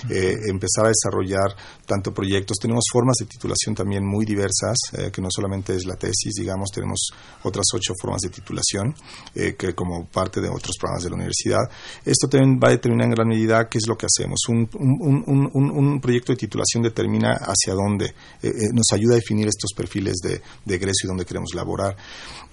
[0.10, 1.56] eh, empezar a desarrollar
[1.88, 2.58] tanto proyectos.
[2.62, 6.70] Tenemos formas de titulación también muy diversas, eh, que no solamente es la tesis, digamos,
[6.72, 7.10] tenemos
[7.42, 8.94] otras ocho formas de titulación,
[9.34, 11.60] eh, que como parte de otros programas de la universidad.
[12.06, 14.40] Esto también va a determinar en gran medida qué es lo que hacemos.
[14.50, 19.16] Un, un- un- un- proyecto de titulación determina hacia dónde, eh, eh, nos ayuda a
[19.16, 21.96] definir estos perfiles de, de egreso y dónde queremos laborar.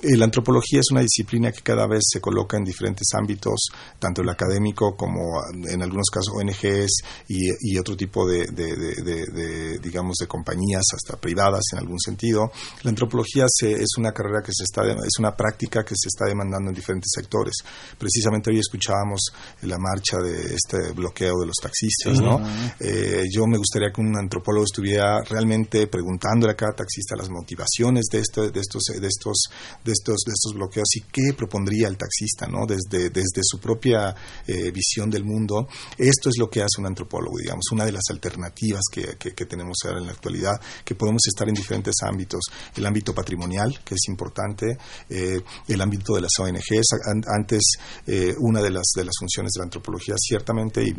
[0.03, 4.23] Eh, la antropología es una disciplina que cada vez se coloca en diferentes ámbitos, tanto
[4.23, 6.90] el académico como ah, en algunos casos ONGs
[7.29, 11.99] y, otro tipo de, de- de- de- de, digamos, de compañías, hasta privadas en algún
[12.01, 12.51] sentido.
[12.83, 16.27] La antropología se- es una carrera que se está, es una práctica que se está
[16.27, 17.55] demandando en diferentes sectores.
[17.99, 19.21] Precisamente hoy escuchábamos
[19.63, 22.39] la marcha de este bloqueo de los taxistas, ¿no?
[22.81, 28.05] Eh, yo me gustaría que un antropólogo estuviera realmente preguntándole a cada taxista las motivaciones
[28.11, 29.37] de, esto- de estos de estos
[29.85, 32.67] de estos de estos bloqueos y qué propondría el taxista, ¿no?
[32.67, 34.15] Desde desde su propia
[34.47, 35.69] eh, visión del mundo.
[35.99, 39.47] Esto es lo que hace un antropólogo, digamos, una de las alternativas que, que- que
[39.47, 42.41] tenemos ahora en la actualidad, que podemos estar en diferentes ámbitos.
[42.77, 44.77] El ámbito patrimonial, que es importante,
[45.09, 46.87] eh, el ámbito de las ONGs.
[47.07, 47.63] An- Antes,
[48.07, 50.94] eh, una de las, de las funciones de la antropología, ciertamente y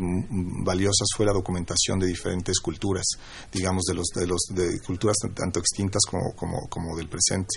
[0.64, 3.04] valiosas, fue la documentación de diferentes culturas,
[3.52, 7.56] digamos, de los de los de culturas tan- tanto extintas como, como, como del presente.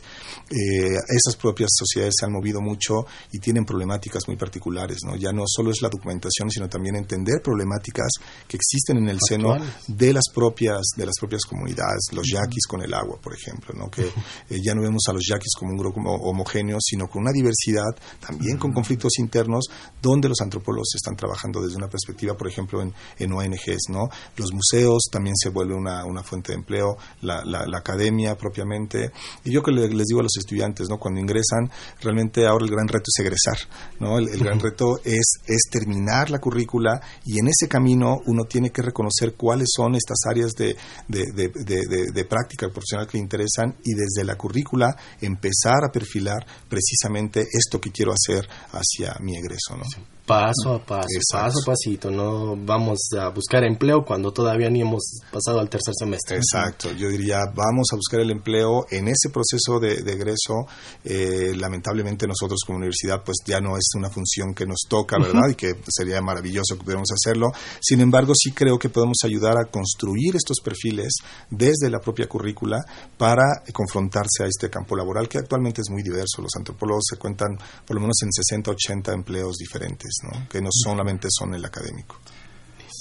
[0.49, 5.15] Eh, esas propias sociedades se han movido mucho y tienen problemáticas muy particulares, ¿no?
[5.15, 8.09] Ya no solo es la documentación, sino también entender problemáticas
[8.47, 9.55] que existen en el seno
[9.87, 13.89] de las propias de las propias comunidades, los yaquis con el agua, por ejemplo, ¿no?
[13.89, 17.21] que eh, ya no vemos a los yaquis como un grupo homo- homogéneo, sino con
[17.23, 17.89] una diversidad,
[18.19, 19.65] también con conflictos internos,
[20.01, 24.10] donde los antropólogos están trabajando desde una perspectiva, por ejemplo, en, en ONGs, ¿no?
[24.38, 29.12] Los museos también se vuelve una, una fuente de empleo, la, la- la academia propiamente,
[29.43, 30.97] y yo que le- les digo a los estudiantes, ¿no?
[30.97, 31.69] Cuando ingresan,
[32.01, 33.58] realmente ahora el gran reto es egresar,
[33.99, 34.17] ¿no?
[34.17, 38.71] El, el gran reto es, es terminar la currícula y en ese camino uno tiene
[38.71, 40.75] que reconocer cuáles son estas áreas de-
[41.08, 46.45] de- de- de práctica profesional que le interesan y desde la currícula empezar a perfilar
[46.69, 49.83] precisamente esto que quiero hacer hacia mi egreso, ¿no?
[50.29, 51.45] Paso a paso, Exacto.
[51.47, 55.93] paso a pasito, no vamos a buscar empleo cuando todavía ni hemos pasado al tercer
[55.97, 56.37] semestre.
[56.37, 60.67] Exacto, yo diría, vamos a buscar el empleo en ese proceso de, de egreso.
[61.03, 65.49] eh, lamentablemente nosotros como universidad pues ya no es una función que nos toca, ¿verdad?
[65.49, 67.47] Y que sería maravilloso que pudiéramos hacerlo.
[67.81, 71.13] Sin embargo, sí creo que podemos ayudar a construir estos perfiles
[71.49, 72.77] desde la propia currícula
[73.17, 76.41] para confrontarse a este campo laboral que actualmente es muy diverso.
[76.41, 80.47] Los antropólogos se cuentan por lo menos en 60, 80 empleos diferentes, ¿no?
[80.49, 82.17] Que no solamente son el académico.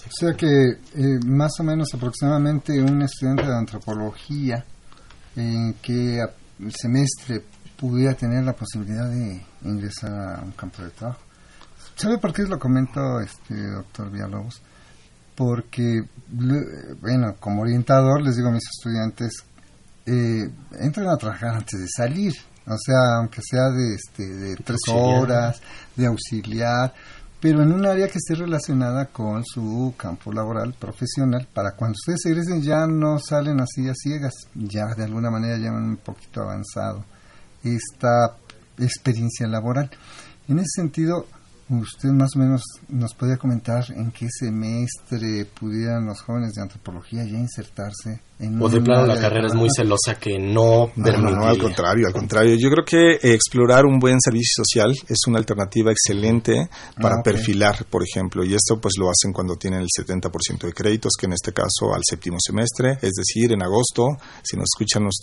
[0.06, 4.64] O sea que eh, más o menos aproximadamente un estudiante de antropología
[5.36, 6.24] en que
[6.70, 7.44] semestre
[7.78, 11.20] pudiera tener la posibilidad de ingresar a un campo de trabajo.
[11.94, 14.60] ¿Sabe por qué lo comento, este doctor Villalobos?
[15.34, 19.44] Porque, bueno, como orientador les digo a mis estudiantes,
[20.06, 20.50] eh,
[20.80, 22.32] entren a trabajar antes de salir.
[22.68, 25.22] O sea, aunque sea de, este, de tres Auxiliar.
[25.22, 25.62] horas,
[25.96, 26.94] de auxiliar,
[27.40, 32.26] pero en un área que esté relacionada con su campo laboral, profesional, para cuando ustedes
[32.26, 36.42] egresen ya no salen así a ciegas, ya de alguna manera ya van un poquito
[36.42, 37.04] avanzado
[37.62, 38.36] esta
[38.78, 39.90] experiencia laboral.
[40.48, 41.26] En ese sentido,
[41.68, 47.24] usted más o menos nos podría comentar en qué semestre pudieran los jóvenes de antropología
[47.24, 48.20] ya insertarse
[48.60, 51.36] O de plano la carrera es muy celosa que no No, no, permitiría.
[51.38, 52.54] no, al contrario, al contrario.
[52.54, 56.68] Yo creo que explorar un buen servicio social es una alternativa excelente
[57.02, 57.24] para Ah, ok.
[57.24, 61.26] perfilar, por ejemplo, y esto pues lo hacen cuando tienen el 70% de créditos, que
[61.26, 64.06] en este caso al séptimo semestre, es decir, en agosto,
[64.44, 65.16] si nos escuchan los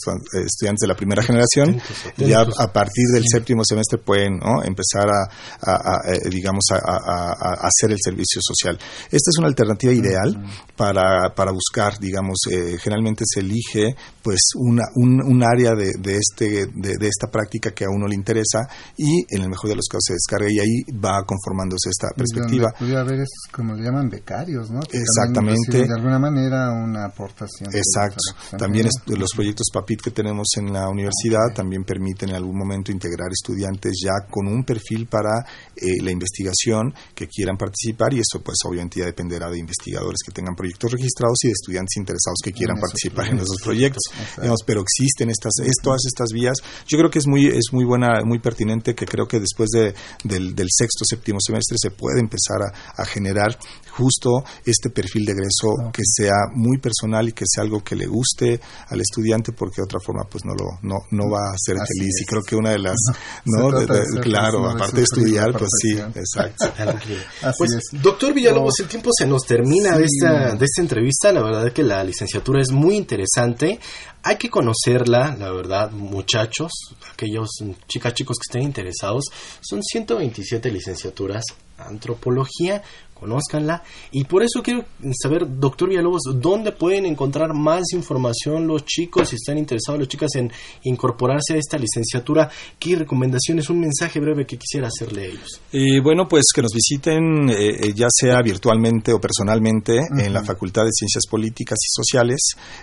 [0.45, 1.80] estudiantes de la primera generación,
[2.17, 4.62] ya a partir del séptimo semestre pueden ¿no?
[4.62, 5.75] empezar a, a-
[6.10, 8.78] a, eh, digamos, a, a- a- a hacer el servicio social.
[9.06, 10.36] Esta es una alternativa ideal
[10.75, 16.17] para, para buscar, digamos, eh, generalmente se elige pues una, un, un área de, de
[16.17, 19.75] este, de, de esta práctica que a uno le interesa y en el mejor de
[19.75, 22.73] los casos se descarga y ahí va conformándose esta perspectiva.
[22.77, 24.79] Pudiera haber esos, como le llaman, becarios, ¿no?
[24.81, 25.85] Que Exactamente.
[25.87, 27.69] de alguna manera una aportación.
[27.73, 28.17] Exacto.
[28.57, 32.91] También es- los proyectos PAPIT que tenemos en la universidad también permiten en algún momento
[32.91, 38.41] integrar estudiantes ya con un perfil para eh, la investigación que quieran participar y eso
[38.43, 42.51] pues obviamente ya dependerá de investigadores que tengan proyectos registrados y de estudiantes interesados que
[42.51, 44.03] quieran esos participar en esos proyectos.
[44.38, 46.58] Digamos, pero existen estas, es- todas estas vías.
[46.88, 49.93] Yo creo que es muy, es muy buena, muy pertinente que creo que después de,
[50.23, 53.58] del, del sexto, séptimo semestre se puede empezar a, a generar
[53.97, 58.05] justo este perfil de egreso que sea muy personal y que sea algo que le
[58.08, 61.77] guste al estudiante porque de otra forma pues no lo no, no va a ser
[61.77, 62.13] Así feliz.
[62.21, 62.97] Y creo que una de las
[63.45, 66.65] no De- de de- ser claro aparte de estudiar pues sí exacto.
[67.58, 67.84] Pues, es.
[68.01, 71.31] doctor Villalobos, el tiempo se nos termina de, esta, de esta entrevista.
[71.31, 73.79] La verdad es que la licenciatura es muy interesante.
[74.27, 76.71] Hay que conocerla, la verdad, muchachos,
[77.13, 77.47] aquellos
[77.88, 79.25] chicas, chicos que estén interesados.
[79.61, 81.43] Son 127 licenciaturas.
[81.77, 82.81] Antropología,
[83.15, 83.81] conózcanla.
[84.11, 84.85] Y por eso quiero
[85.19, 90.35] saber, doctor Villalobos, ¿dónde pueden encontrar más información los chicos, si están interesados los chicas
[90.35, 90.51] en
[90.83, 92.49] incorporarse a esta licenciatura?
[92.77, 95.61] ¿Qué recomendaciones, un mensaje breve que quisiera hacerle a ellos?
[95.71, 100.43] Y bueno, pues que nos visiten eh, eh, ya sea virtualmente o personalmente en la
[100.43, 102.39] Facultad de Ciencias Políticas y Sociales.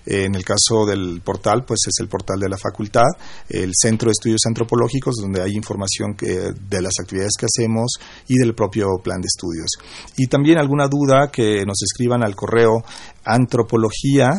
[0.07, 3.07] Eh, en el caso del portal, pues es el portal de la facultad,
[3.49, 7.95] el Centro de Estudios Antropológicos, donde hay información que- de las actividades que hacemos
[8.29, 9.71] y del propio plan de estudios.
[10.17, 12.83] Y también alguna duda que nos escriban al correo
[13.25, 14.31] antropología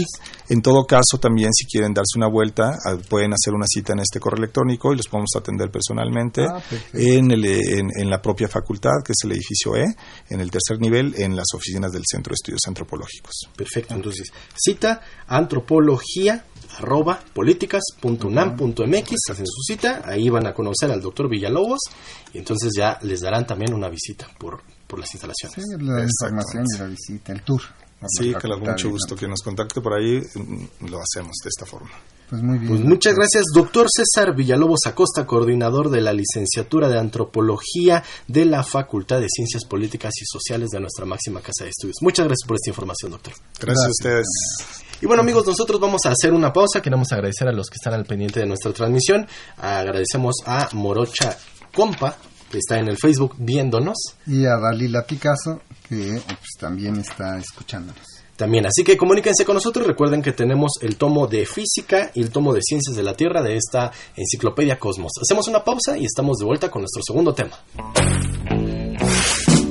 [0.50, 3.94] Y en todo caso, también si quieren darse una vuelta, ah, pueden hacer una cita
[3.94, 6.62] en este correo electrónico y los podemos atender personalmente Ah,
[6.94, 9.86] en, el, en, en la propia facultad, que es el edificio E,
[10.30, 13.50] en el tercer nivel, en las oficinas del Centro de Estudios Antropológicos.
[13.56, 16.46] Perfecto, entonces cita antropología
[16.78, 21.80] arroba políticas.unam.mx hacen su cita, ahí van a conocer al doctor Villalobos
[22.34, 25.56] y entonces ya les darán también una visita por, por las instalaciones.
[25.56, 27.62] Sí, la información y la visita, el tour.
[28.06, 31.66] Sí, que con mucho gusto que nos contacte por ahí, mm, lo hacemos de esta
[31.66, 31.92] forma.
[32.30, 32.70] Pues muy bien.
[32.70, 38.64] Pues muchas gracias, doctor César Villalobos Acosta, coordinador de la licenciatura de Antropología de la
[38.64, 41.98] Facultad de Ciencias Políticas y Sociales de nuestra máxima casa de estudios.
[42.02, 43.34] Muchas gracias por esta información, doctor.
[43.60, 44.28] Gracias, a ustedes.
[45.02, 46.82] Y bueno amigos, nosotros vamos a hacer una pausa.
[46.82, 49.28] Queremos agradecer a los que están al pendiente de nuestra transmisión.
[49.58, 51.38] Agradecemos a Morocha
[51.74, 52.18] Compa,
[52.52, 58.02] que está en el Facebook viéndonos Y a Dalila Picasso, que pues, también está escuchándonos.
[58.36, 58.66] también.
[58.66, 59.86] Así que comuníquense con nosotros.
[59.86, 63.42] Recuerden que tenemos el tomo de física y el tomo de ciencias de la Tierra
[63.42, 65.12] de esta enciclopedia Cosmos.
[65.22, 67.58] Hacemos una pausa y estamos de vuelta con nuestro segundo tema.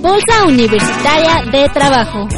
[0.00, 2.28] Bolsa Universitaria de Trabajo.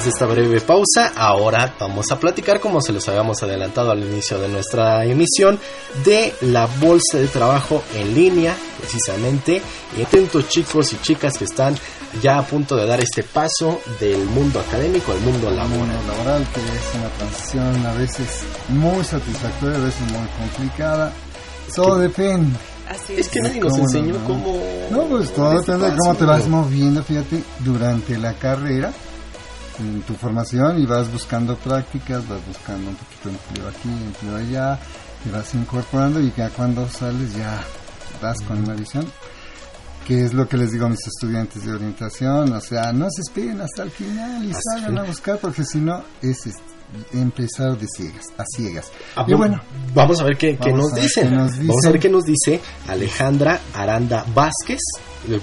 [0.00, 1.12] Después de esta breve pausa.
[1.16, 5.58] Ahora vamos a platicar, como se los habíamos adelantado al inicio de nuestra emisión,
[6.04, 9.60] de la bolsa de trabajo en línea, precisamente.
[9.98, 11.76] Y atentos chicos y chicas que están
[12.22, 15.78] ya a punto de dar este paso del mundo académico al mundo El laboral.
[15.78, 21.12] mundo laboral, que es una transición a veces muy satisfactoria, a veces muy complicada.
[21.74, 22.56] Todo depende.
[22.88, 23.28] Así Es es.
[23.28, 24.24] que nadie nos ¿Cómo no, enseñó no?
[24.26, 24.62] cómo...
[24.90, 28.92] No, pues todo depende de cómo te vas moviendo, fíjate, durante la carrera,
[29.80, 34.36] en tu formación y vas buscando prácticas, vas buscando un poquito de empleo aquí, empleo
[34.36, 34.78] allá,
[35.24, 37.60] te vas incorporando y ya cuando sales ya
[38.20, 39.04] das con una visión.
[40.06, 43.20] Que es lo que les digo a mis estudiantes de orientación, o sea, no se
[43.20, 46.38] esperen hasta el final y salgan a buscar porque si no es
[47.12, 48.90] empezar de ciegas, a ciegas.
[49.14, 49.60] Ah, y bueno,
[49.94, 51.28] Vamos a ver qué, nos dicen.
[51.28, 51.92] qué nos Vamos a dicen.
[51.92, 54.80] ver qué nos dice Alejandra Aranda Vázquez,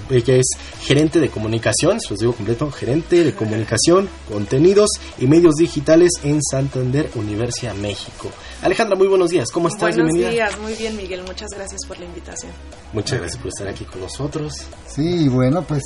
[0.08, 0.46] que es
[0.82, 6.42] gerente de comunicación, se los digo completo, gerente de comunicación, contenidos y medios digitales en
[6.42, 8.30] Santander, Universidad México.
[8.62, 9.94] Alejandra, muy buenos días, ¿cómo estás?
[9.96, 10.30] Buenos Bienvenida.
[10.30, 12.52] días, muy bien Miguel, muchas gracias por la invitación.
[12.92, 14.54] Muchas gracias por estar aquí con nosotros.
[14.86, 15.82] Sí, bueno, pues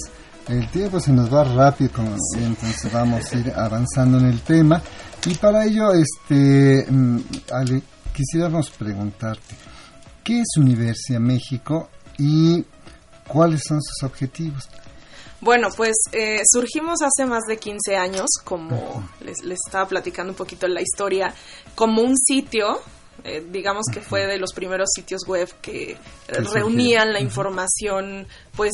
[0.48, 4.82] el tiempo se nos va rápido, como, entonces vamos a ir avanzando en el tema.
[5.26, 7.18] Y para ello, este, mm,
[7.52, 7.82] Ale,
[8.12, 9.54] quisiéramos preguntarte,
[10.24, 11.88] ¿qué es Universidad México
[12.18, 12.64] y
[13.32, 14.68] cuáles son sus objetivos?
[15.40, 20.36] Bueno, pues eh, surgimos hace más de 15 años, como les, les estaba platicando un
[20.36, 21.34] poquito la historia,
[21.74, 22.80] como un sitio,
[23.24, 25.96] eh, digamos que fue de los primeros sitios web que
[26.28, 28.72] reunían la información, pues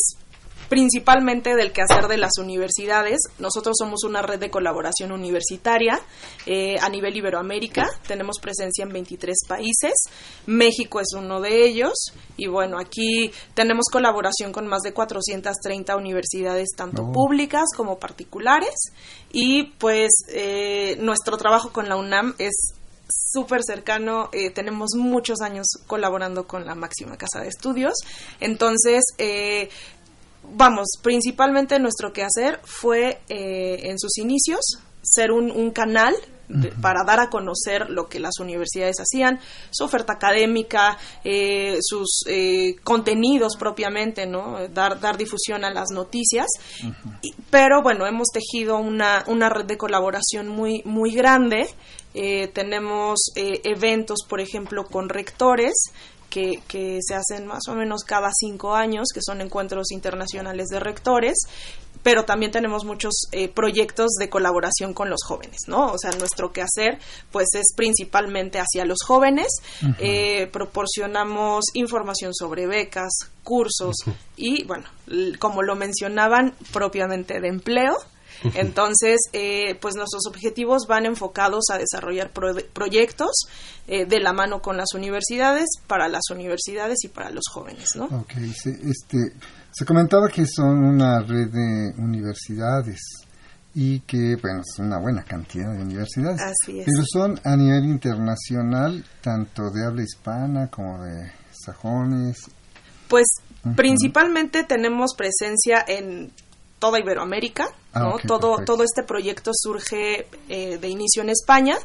[0.69, 3.19] principalmente del quehacer de las universidades.
[3.39, 6.01] Nosotros somos una red de colaboración universitaria
[6.47, 7.87] eh, a nivel Iberoamérica.
[8.07, 9.93] Tenemos presencia en 23 países.
[10.47, 11.95] México es uno de ellos.
[12.37, 17.12] Y bueno, aquí tenemos colaboración con más de 430 universidades, tanto Oh.
[17.12, 18.75] públicas como particulares.
[19.33, 22.75] Y pues eh, nuestro trabajo con la UNAM es
[23.11, 27.95] súper cercano, eh, tenemos muchos años colaborando con la máxima casa de estudios,
[28.41, 29.71] entonces, eh,
[30.55, 34.61] vamos, principalmente nuestro quehacer fue eh, en sus inicios
[35.03, 36.14] ser un, un canal
[36.49, 39.38] de- para dar a conocer lo que las universidades hacían,
[39.70, 44.66] su oferta académica, eh, sus eh, contenidos propiamente, ¿no?
[44.68, 46.46] Dar, dar difusión a las noticias.
[47.22, 51.68] Y- pero bueno, hemos tejido una, una red de colaboración muy, muy grande.
[52.14, 55.74] Eh, tenemos eh, eventos, por ejemplo, con rectores
[56.31, 60.81] que, que se hacen más o menos cada cinco años, que son encuentros internacionales de
[60.81, 61.39] rectores,
[62.03, 65.93] pero también tenemos muchos eh, proyectos de colaboración con los jóvenes, ¿no?
[65.93, 66.99] O sea, nuestro quehacer,
[67.31, 69.49] pues, es principalmente hacia los jóvenes.
[69.99, 73.12] Eh, proporcionamos información sobre becas,
[73.43, 73.97] cursos
[74.37, 74.85] y, bueno,
[75.39, 77.97] como lo mencionaban, propiamente de empleo.
[78.55, 83.30] Entonces, eh, pues nuestros objetivos van enfocados a desarrollar pro- proyectos
[83.86, 88.05] eh, de la mano con las universidades, para las universidades y para los jóvenes, ¿no?
[88.05, 89.32] Ok, se, este,
[89.72, 93.01] se comentaba que son una red de universidades
[93.74, 96.41] y que, bueno, es una buena cantidad de universidades.
[96.41, 96.86] Así es.
[96.86, 101.30] Pero son a nivel internacional, tanto de habla hispana como de
[101.64, 102.39] sajones.
[103.09, 103.26] Pues
[103.76, 106.32] principalmente tenemos presencia en
[106.78, 107.68] toda Iberoamérica,
[107.99, 108.18] Ah, ¿no?
[108.26, 108.72] todo, perfecto.
[108.74, 111.76] todo este proyecto surge eh, de inicio en España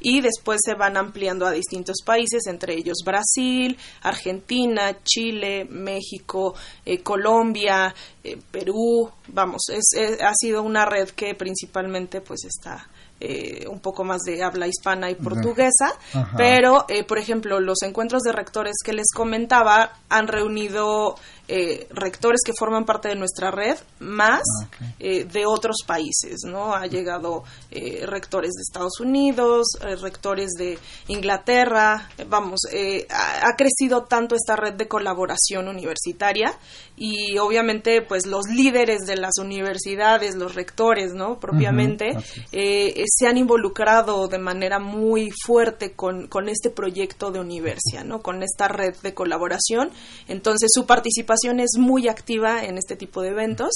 [0.00, 6.54] y después se van ampliando a distintos países, entre ellos Brasil, Argentina, Chile, México,
[6.84, 7.94] eh, Colombia,
[8.24, 12.88] eh, Perú, vamos, es, es- ha sido una red que principalmente pues está
[13.22, 16.34] eh, un poco más de habla hispana y portuguesa, Ajá.
[16.38, 21.16] pero eh, por ejemplo, los encuentros de rectores que les comentaba han reunido
[21.50, 26.74] eh, rectores que forman parte de nuestra red, más Ah, eh, de otros países, ¿no?
[26.74, 30.78] Ha llegado eh, rectores de Estados Unidos, eh, rectores de
[31.08, 36.54] Inglaterra, eh, vamos, eh, ha, ha crecido tanto esta red de colaboración universitaria
[37.02, 41.40] y obviamente pues los líderes de las universidades, los rectores, ¿no?
[41.40, 42.10] Propiamente,
[42.52, 48.20] eh, se han involucrado de manera muy fuerte con, con este proyecto de Universia, ¿no?
[48.20, 49.90] Con esta red de colaboración.
[50.28, 53.70] Entonces su participación es muy activa en este tipo de eventos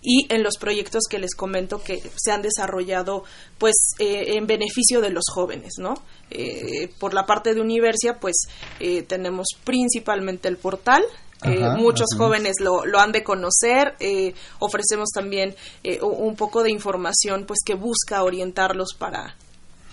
[0.00, 3.24] y en los proyectos que les comento que se han desarrollado
[3.58, 5.94] pues eh, en beneficio de los jóvenes, ¿no?
[6.30, 8.36] Eh, por la parte de Universia pues
[8.78, 11.02] eh, tenemos principalmente el portal
[11.44, 13.94] eh, Ajá, muchos así jóvenes lo, lo han de conocer.
[14.00, 19.36] eh, ofrecemos también eh, un poco de información pues que busca orientarlos para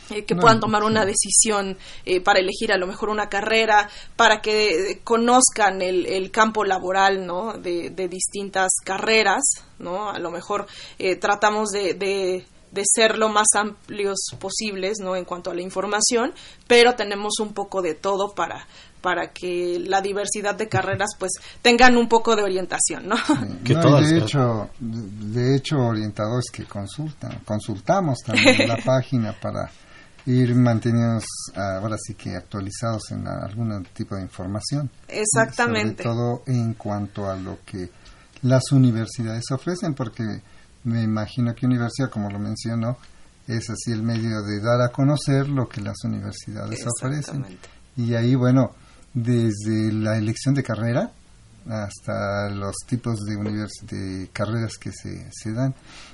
[0.10, 3.90] eh, que No, puedan tomar una decisión eh, para elegir a lo mejor una carrera,
[4.16, 7.54] para que eh, conozcan el, el campo laboral, ¿no?
[7.54, 9.44] De, de distintas carreras,
[9.80, 10.10] ¿no?
[10.10, 10.68] A lo mejor
[11.00, 15.16] eh, tratamos de, de de ser lo más amplios posibles, ¿no?
[15.16, 16.34] En cuanto a la información,
[16.68, 18.68] pero tenemos un poco de todo para
[19.06, 23.16] para que la diversidad de carreras pues tengan un poco de orientación, ¿no?
[23.64, 29.70] Que no, de hecho, de hecho orientadores que consultan, consultamos también la página para
[30.26, 34.90] ir mantenidos ahora sí que actualizados en algún tipo de información.
[35.08, 36.02] Exactamente.
[36.02, 37.92] Sobre todo en cuanto a lo que
[38.42, 40.24] las universidades ofrecen, porque
[40.86, 42.98] me imagino que universidad, como lo mencionó,
[43.48, 47.46] es así el medio de dar a conocer lo que las universidades ofrecen.
[47.98, 48.72] Y ahí, bueno,
[49.14, 51.12] desde la elección de carrera
[51.68, 53.36] hasta los tipos de,
[53.82, 55.74] de carreras que se, se dan.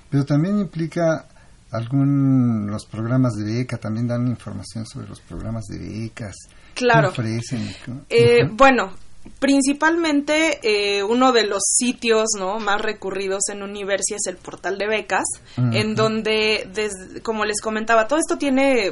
[0.09, 1.25] Pero también implica
[1.71, 6.35] algún los programas de beca también dan información sobre los programas de becas.
[6.73, 7.09] Claro.
[7.09, 7.67] ofrecen
[8.09, 8.93] eh, bueno
[9.39, 12.59] Principalmente eh, uno de los sitios ¿no?
[12.59, 15.25] más recurridos en Universia es el portal de becas,
[15.57, 16.69] en donde,
[17.23, 18.91] como les comentaba, todo esto tiene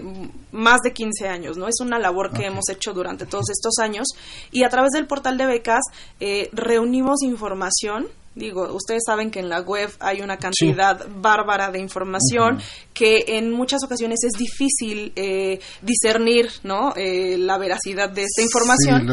[0.52, 1.68] más de 15 años, ¿no?
[1.68, 4.08] Es una labor que hemos hecho durante todos estos años
[4.52, 5.84] y a través del portal de becas
[6.20, 11.80] eh, reunimos información Digo, ustedes saben que en la web hay una cantidad bárbara de
[11.80, 12.62] información
[12.94, 16.94] que en muchas ocasiones es difícil eh, discernir, ¿no?
[16.96, 19.08] Eh, la veracidad de esta información.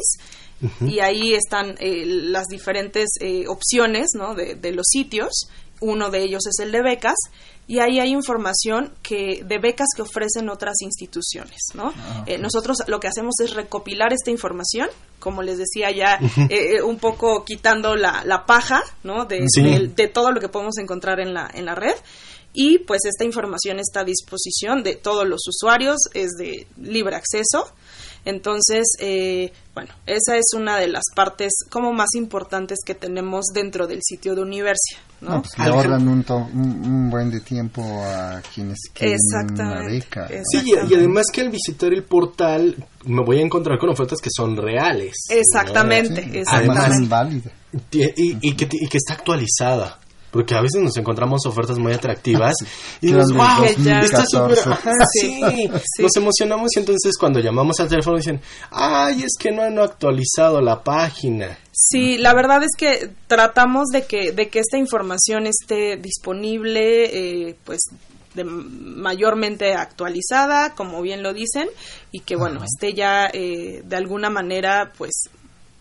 [0.81, 3.09] Y ahí están las diferentes
[3.47, 4.33] opciones ¿no?
[4.33, 5.49] de, de los sitios.
[5.81, 7.19] Uno de ellos es el de becas
[7.67, 11.93] y ahí hay información que de becas que ofrecen otras instituciones, ¿no?
[11.97, 14.89] Ah, eh, nosotros lo que hacemos es recopilar esta información,
[15.19, 16.17] como les decía ya,
[16.49, 19.25] eh, eh, un poco quitando la, la paja, ¿no?
[19.25, 19.45] De,
[19.93, 21.95] de, todo lo que podemos encontrar en la, en la red.
[22.53, 27.71] Y pues esta información está a disposición de todos los usuarios, es de libre acceso.
[28.25, 33.87] Entonces, eh, bueno, esa es una de las partes como más importantes que tenemos dentro
[33.87, 34.99] del sitio de Universia.
[35.21, 35.41] ¿no?
[35.41, 39.17] Pues, le ahorran un, buen de tiempo a quienes quieren
[39.53, 40.27] una beca.
[40.51, 44.29] Sí, y además que al visitar el portal me voy a encontrar con ofertas que
[44.35, 45.13] son reales.
[45.29, 47.51] Exactamente, exactamente.
[47.91, 49.99] y, que, y que está actualizada
[50.37, 52.53] porque a veces nos encontramos ofertas muy atractivas
[53.01, 54.59] y nos, wow, está súper,
[55.19, 55.41] sí,
[55.99, 60.61] nos emocionamos y entonces cuando llamamos al teléfono dicen, ay, es que no han actualizado
[60.61, 61.57] la página.
[61.71, 67.55] Sí, la verdad es que tratamos de que, de que esta información esté disponible, eh,
[67.63, 67.79] pues
[68.35, 71.67] de mayormente actualizada, como bien lo dicen,
[72.11, 75.13] y que bueno, esté ya eh, de alguna manera pues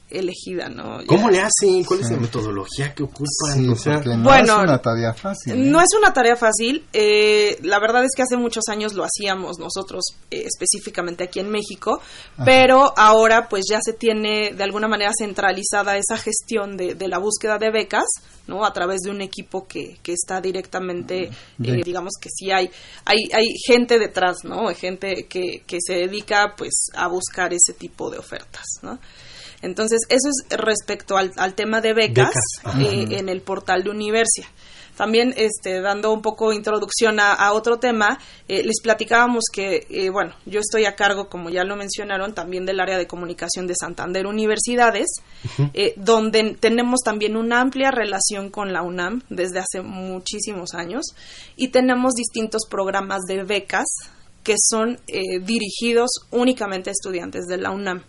[0.09, 1.01] elegida, ¿no?
[1.07, 1.83] ¿Cómo le hacen?
[1.85, 3.69] ¿Cuál es la metodología que ocupan?
[3.69, 5.53] o sea, no bueno, es una tarea fácil.
[5.53, 5.57] ¿eh?
[5.57, 6.85] No es una tarea fácil.
[6.93, 11.51] Eh, la verdad es que hace muchos años lo hacíamos nosotros, eh, específicamente aquí en
[11.51, 12.01] México,
[12.45, 17.19] pero ahora pues ya se tiene de alguna manera centralizada esa gestión de, de la
[17.19, 18.07] búsqueda de becas,
[18.47, 18.65] ¿no?
[18.65, 22.71] A través de un equipo que, que está directamente, digamos que sí hay,
[23.05, 24.69] hay, hay gente detrás, ¿no?
[24.69, 29.01] Hay gente que, que se dedica pues a buscar ese tipo de ofertas, ¿no?
[29.63, 32.35] Entonces, eso es respecto al, tema de becas,
[32.79, 34.47] eh, en el portal de Universia.
[34.97, 40.35] También, este, dando un poco introducción a, otro tema, eh, les platicábamos que, eh, bueno,
[40.47, 44.27] yo estoy a cargo, como ya lo mencionaron, también del área de comunicación de Santander
[44.27, 45.09] Universidades,
[45.97, 51.05] donde tenemos también una amplia relación con la UNAM desde hace muchísimos años
[51.57, 53.87] y tenemos distintos programas de becas
[54.43, 54.99] que son
[55.43, 58.03] dirigidos únicamente a estudiantes de la UNAM.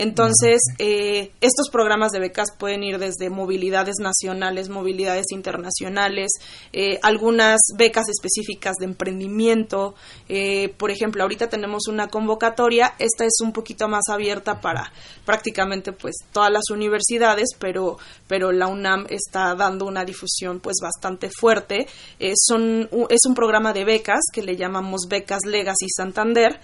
[0.00, 6.30] Entonces, eh, estos programas de becas pueden ir desde movilidades nacionales, movilidades internacionales,
[6.72, 9.94] eh, algunas becas específicas de emprendimiento.
[10.26, 14.90] Eh, por ejemplo, ahorita tenemos una convocatoria, esta es un poquito más abierta para
[15.26, 21.28] prácticamente pues todas las universidades, pero, pero la UNAM está dando una difusión pues bastante
[21.28, 21.86] fuerte.
[22.48, 26.58] son, es un programa de becas que le llamamos Becas Legacy Santander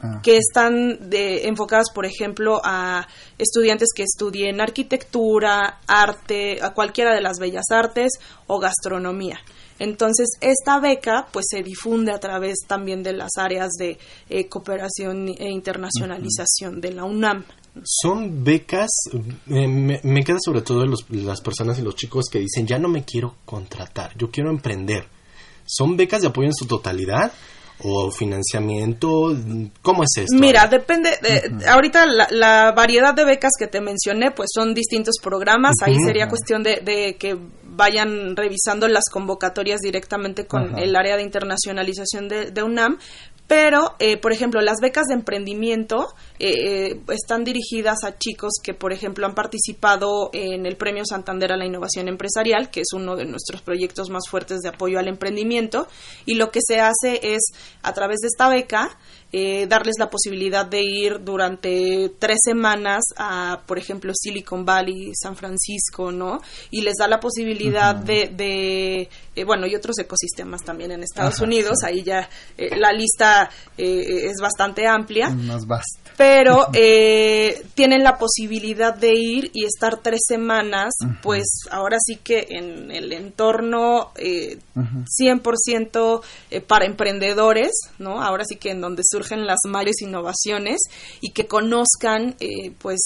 [0.00, 0.20] Ah.
[0.22, 7.20] que están de, enfocadas, por ejemplo, a estudiantes que estudien arquitectura, arte, a cualquiera de
[7.20, 8.12] las bellas artes
[8.46, 9.40] o gastronomía.
[9.80, 15.28] Entonces, esta beca pues se difunde a través también de las áreas de eh, cooperación
[15.28, 17.44] e internacionalización de la UNAM.
[17.84, 22.38] Son becas, eh, me, me, queda sobre todo los, las personas y los chicos que
[22.38, 25.06] dicen, ya no me quiero contratar, yo quiero emprender.
[25.64, 27.32] ¿Son becas de apoyo en su totalidad?
[27.82, 29.36] O financiamiento?
[29.82, 30.36] ¿Cómo es esto?
[30.36, 31.10] Mira, depende.
[31.22, 35.74] De, Ahorita la, la, variedad de becas que te mencioné, pues son distintos programas.
[35.82, 41.22] Ahí sería cuestión de, de, que vayan revisando las convocatorias directamente con el área de
[41.22, 42.98] internacionalización de, de UNAM.
[43.48, 48.74] Pero, eh, por ejemplo, las becas de emprendimiento eh, eh, están dirigidas a chicos que,
[48.74, 53.16] por ejemplo, han participado en el Premio Santander a la Innovación Empresarial, que es uno
[53.16, 55.88] de nuestros proyectos más fuertes de apoyo al emprendimiento.
[56.26, 57.40] Y lo que se hace es,
[57.82, 58.98] a través de esta beca,
[59.30, 65.36] eh, darles la posibilidad de ir durante tres semanas a, por ejemplo, Silicon Valley, San
[65.36, 66.40] Francisco, ¿no?
[66.70, 71.40] Y les da la posibilidad de, de eh, bueno, y otros ecosistemas también en Estados
[71.40, 72.26] Unidos, ahí ya
[72.56, 75.28] eh, la lista es bastante amplia.
[75.28, 76.10] Más vasta.
[76.16, 76.68] Pero
[77.74, 83.12] tienen la posibilidad de ir y estar tres semanas, pues ahora sí que en el
[83.12, 86.22] entorno 100%
[86.66, 88.20] para emprendedores, ¿no?
[88.20, 90.80] Ahora sí que en donde surgen las mayores innovaciones
[91.20, 93.00] y que conozcan eh, pues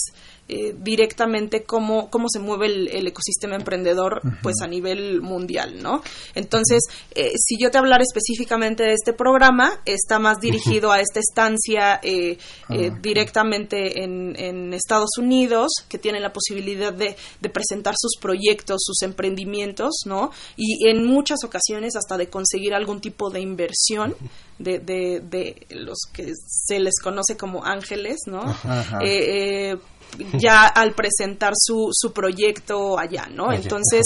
[0.54, 6.02] eh, directamente cómo, cómo se mueve el, ecosistema emprendedor pues a nivel mundial, ¿no?
[6.34, 6.82] Entonces,
[7.14, 12.00] eh, si yo te hablar específicamente de este programa, está más dirigido a esta estancia
[12.02, 12.36] eh,
[12.68, 18.82] ah, directamente en, en, Estados Unidos, que tiene la posibilidad de, de, presentar sus proyectos,
[18.84, 20.32] sus emprendimientos, ¿no?
[20.58, 24.14] Y en muchas ocasiones hasta de conseguir algún tipo de inversión
[24.58, 28.42] de, de, de los que se les conoce como ángeles, ¿no?
[29.02, 29.76] Eh,
[30.38, 33.52] ya al presentar su, su proyecto allá, ¿no?
[33.52, 34.02] Entonces,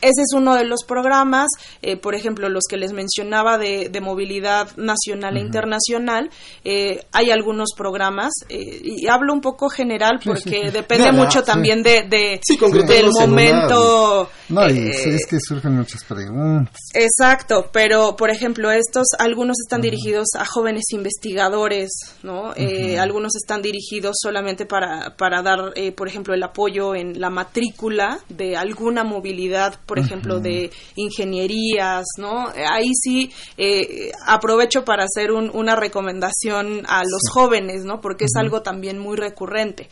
[0.00, 1.48] ese es uno de los programas,
[1.82, 6.30] eh, por ejemplo, los que les mencionaba de, de movilidad nacional e internacional,
[6.64, 12.02] eh, hay algunos programas, eh, y hablo un poco general porque depende mucho también de,
[12.02, 12.40] de
[12.86, 14.30] del momento.
[14.48, 16.76] No, y es que surgen muchas preguntas.
[16.94, 21.90] Exacto, pero, por ejemplo, estos, algunos están dirigidos a jóvenes investigadores,
[22.22, 22.52] ¿no?
[22.98, 28.20] Algunos están dirigidos solamente para, para dar, eh, por ejemplo, el apoyo en la matrícula
[28.28, 32.48] de alguna movilidad, por ejemplo, de ingenierías, ¿no?
[32.48, 38.00] Ahí sí eh, aprovecho para hacer una recomendación a los jóvenes, ¿no?
[38.00, 39.88] Porque es algo también muy recurrente.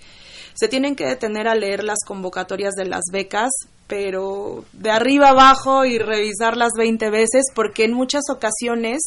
[0.54, 3.50] Se tienen que detener a leer las convocatorias de las becas
[3.86, 8.98] pero de arriba abajo y revisarlas 20 veces porque en muchas ocasiones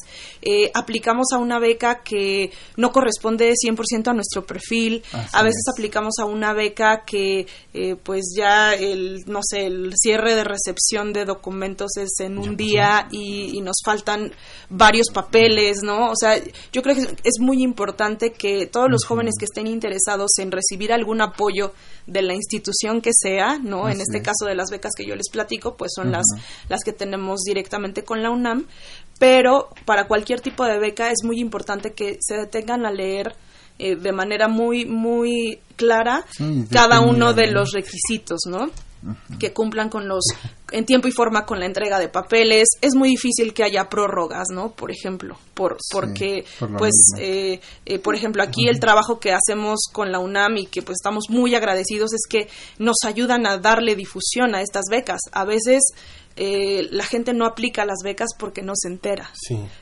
[0.42, 6.16] eh, aplicamos a una beca que no corresponde 100% a nuestro perfil, a veces aplicamos
[6.20, 11.26] a una beca que eh, pues ya el, no sé, el cierre de recepción de
[11.26, 14.32] documentos es en un día y, y, nos faltan
[14.70, 16.10] varios papeles, ¿no?
[16.10, 20.32] O sea, yo creo que es muy importante que todos los jóvenes que estén interesados
[20.40, 21.74] en recibir algún apoyo
[22.08, 23.90] de la institución que sea, ¿no?
[23.90, 26.26] en este caso de las becas que yo les platico, pues son las,
[26.68, 28.66] las que tenemos directamente con la UNAM,
[29.20, 33.36] pero para cualquier tipo de beca es muy importante que se detengan a leer
[33.78, 36.26] eh, de manera muy, muy clara
[36.72, 38.70] cada uno de los requisitos, ¿no?
[39.40, 40.26] que cumplan con los
[40.72, 42.68] en tiempo y forma con la entrega de papeles.
[42.82, 46.44] Es muy difícil que haya prórrogas no por ejemplo por porque
[46.78, 50.82] pues eh, eh, por ejemplo aquí el trabajo que hacemos con la UNAM y que
[50.82, 55.22] pues estamos muy agradecidos es que nos ayudan a darle difusión a estas becas.
[55.32, 55.82] A veces
[56.36, 59.30] eh, la gente no aplica las becas porque no se entera.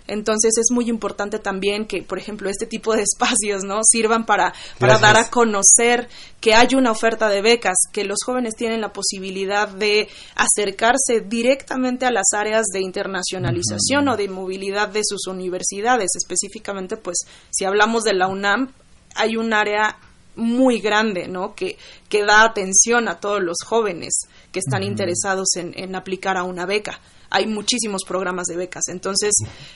[0.07, 4.53] Entonces es muy importante también que, por ejemplo, este tipo de espacios no sirvan para,
[4.79, 6.09] para dar a conocer
[6.41, 12.05] que hay una oferta de becas, que los jóvenes tienen la posibilidad de acercarse directamente
[12.05, 16.09] a las áreas de internacionalización o de movilidad de sus universidades.
[16.15, 17.17] Específicamente, pues,
[17.51, 18.73] si hablamos de la UNAM,
[19.15, 19.97] hay un área
[20.37, 21.53] muy grande, ¿no?
[21.53, 21.77] Que,
[22.07, 24.13] que da atención a todos los jóvenes
[24.51, 28.87] que están interesados en, en aplicar a una beca hay muchísimos programas de becas.
[28.87, 29.33] Entonces,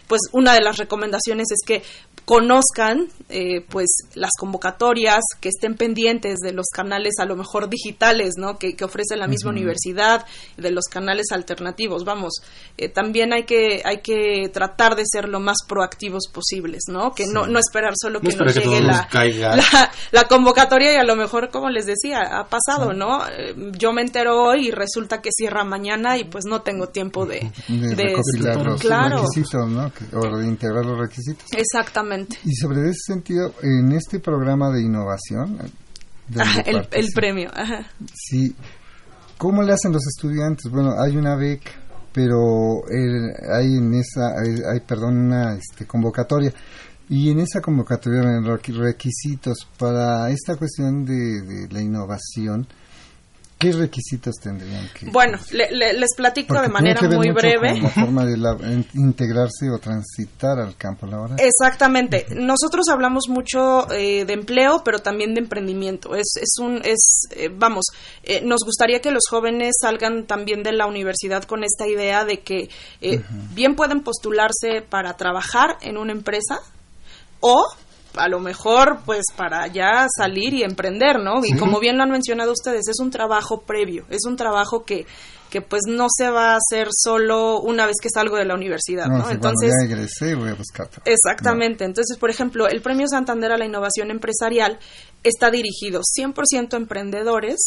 [0.08, 1.84] pues una de las recomendaciones es que
[2.26, 8.34] conozcan eh, pues las convocatorias, que estén pendientes de los canales a lo mejor digitales,
[8.38, 8.58] ¿no?
[8.58, 10.26] Que, ofrece la misma universidad,
[10.58, 12.04] de los canales alternativos.
[12.04, 12.42] Vamos,
[12.78, 17.14] eh, también hay que hay que tratar de ser lo más proactivos posibles, ¿no?
[17.14, 19.08] Que no, no esperar solo que nos llegue la,
[20.12, 23.26] la, convocatoria y a lo mejor, como les decía, ha pasado, ¿no?
[23.28, 27.26] Eh, yo me entero hoy y resulta que cierra mañana y pues no tengo tiempo
[27.26, 29.92] de, de, los requisitos, ¿no?
[30.14, 31.46] O de integrar los requisitos.
[31.54, 32.11] Exactamente.
[32.44, 35.58] Y sobre ese sentido, en este programa de innovación...
[36.66, 37.50] el, premio,
[38.14, 38.56] Sí.
[39.38, 40.72] ¿Cómo le hacen los estudiantes?
[40.72, 41.72] Bueno, hay una beca,
[42.14, 42.82] pero
[43.54, 46.54] hay en esa, hay, perdón, una este, convocatoria.
[47.10, 48.22] Y en esa convocatoria,
[48.68, 52.68] requisitos para esta cuestión de, la innovación,
[53.62, 55.06] ¿Qué requisitos tendrían que...?
[55.12, 57.70] Bueno, le- le- les platico Porque de tiene manera que ver muy mucho breve.
[57.74, 58.58] con la forma de la-
[58.96, 61.38] integrarse o transitar al campo laboral.
[61.40, 62.26] Exactamente.
[62.36, 66.16] Nosotros hablamos mucho eh, de empleo, pero también de emprendimiento.
[66.16, 67.86] Es, es un, es, eh, vamos,
[68.24, 72.40] eh, nos gustaría que los jóvenes salgan también de la universidad con esta idea de
[72.42, 72.70] que
[73.02, 73.22] eh,
[73.54, 76.60] bien pueden postularse para trabajar en una empresa
[77.40, 77.64] o
[78.16, 81.42] a lo mejor pues para ya salir y emprender, ¿no?
[81.46, 85.06] Y como bien lo han mencionado ustedes, es un trabajo previo, es un trabajo que
[85.52, 89.08] que pues no se va a hacer solo una vez que salgo de la universidad,
[89.08, 90.90] No, Entonces, ya egresé, voy a buscar.
[91.04, 91.84] Exactamente.
[91.84, 94.80] Entonces, por ejemplo, el Premio Santander a la Innovación Empresarial
[95.24, 97.60] está dirigido 100% a emprendedores.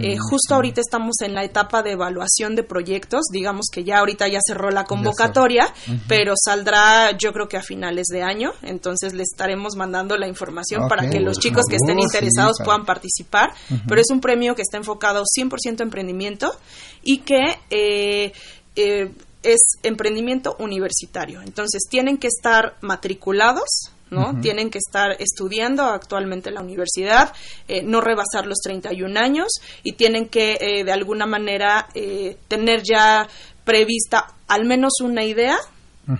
[0.00, 4.26] Eh, justo ahorita estamos en la etapa de evaluación de proyectos, digamos que ya ahorita
[4.26, 5.72] ya cerró la convocatoria,
[6.08, 10.88] pero saldrá yo creo que a finales de año, entonces les estaremos mandando la información
[10.88, 13.54] para que los chicos que estén sí, interesados puedan participar,
[13.86, 16.52] pero es un premio que está enfocado 100% a emprendimiento
[17.02, 18.32] y que eh,
[18.76, 19.12] eh,
[19.44, 21.42] es emprendimiento universitario.
[21.42, 24.40] Entonces tienen que estar matriculados, ¿no?
[24.40, 27.32] Tienen que estar estudiando actualmente en la universidad,
[27.68, 29.48] eh, no rebasar los 31 años
[29.82, 33.28] y tienen que eh, de alguna manera eh, tener ya
[33.64, 35.56] prevista al menos una idea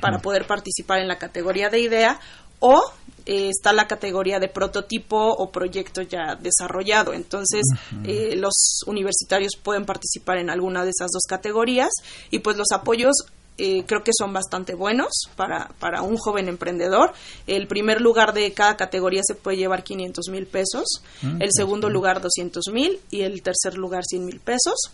[0.00, 2.18] para poder participar en la categoría de idea
[2.58, 2.80] o
[3.26, 7.14] eh, está la categoría de prototipo o proyecto ya desarrollado.
[7.14, 7.62] Entonces,
[8.04, 11.90] eh, los universitarios pueden participar en alguna de esas dos categorías
[12.30, 13.14] y pues los apoyos
[13.56, 17.12] eh, creo que son bastante buenos para, para un joven emprendedor.
[17.46, 21.02] El primer lugar de cada categoría se puede llevar 500 mil pesos,
[21.38, 24.90] el segundo lugar 200 mil y el tercer lugar 100 mil pesos.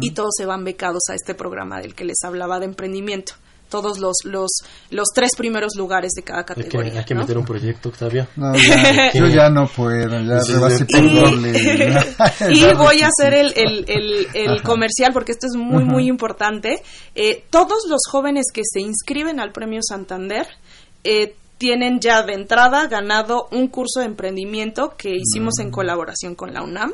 [0.00, 3.34] Y todos se van becados a este programa del que les hablaba de emprendimiento.
[3.70, 4.50] Todos los, los,
[4.90, 6.98] los tres primeros lugares de cada Hay que, categoría.
[7.00, 7.20] hay que ¿no?
[7.22, 8.26] meter un proyecto, Octavio.
[8.36, 11.52] No, ya, yo ya no puedo, ya Sí, rebasé sí, por y, doble.
[12.50, 16.82] y voy a hacer el, el, el, el comercial porque esto es muy, muy importante.
[17.14, 20.46] Eh, todos los jóvenes que se inscriben al Premio Santander
[21.04, 26.52] eh, tienen ya de entrada ganado un curso de emprendimiento que hicimos en colaboración con
[26.54, 26.92] la UNAM.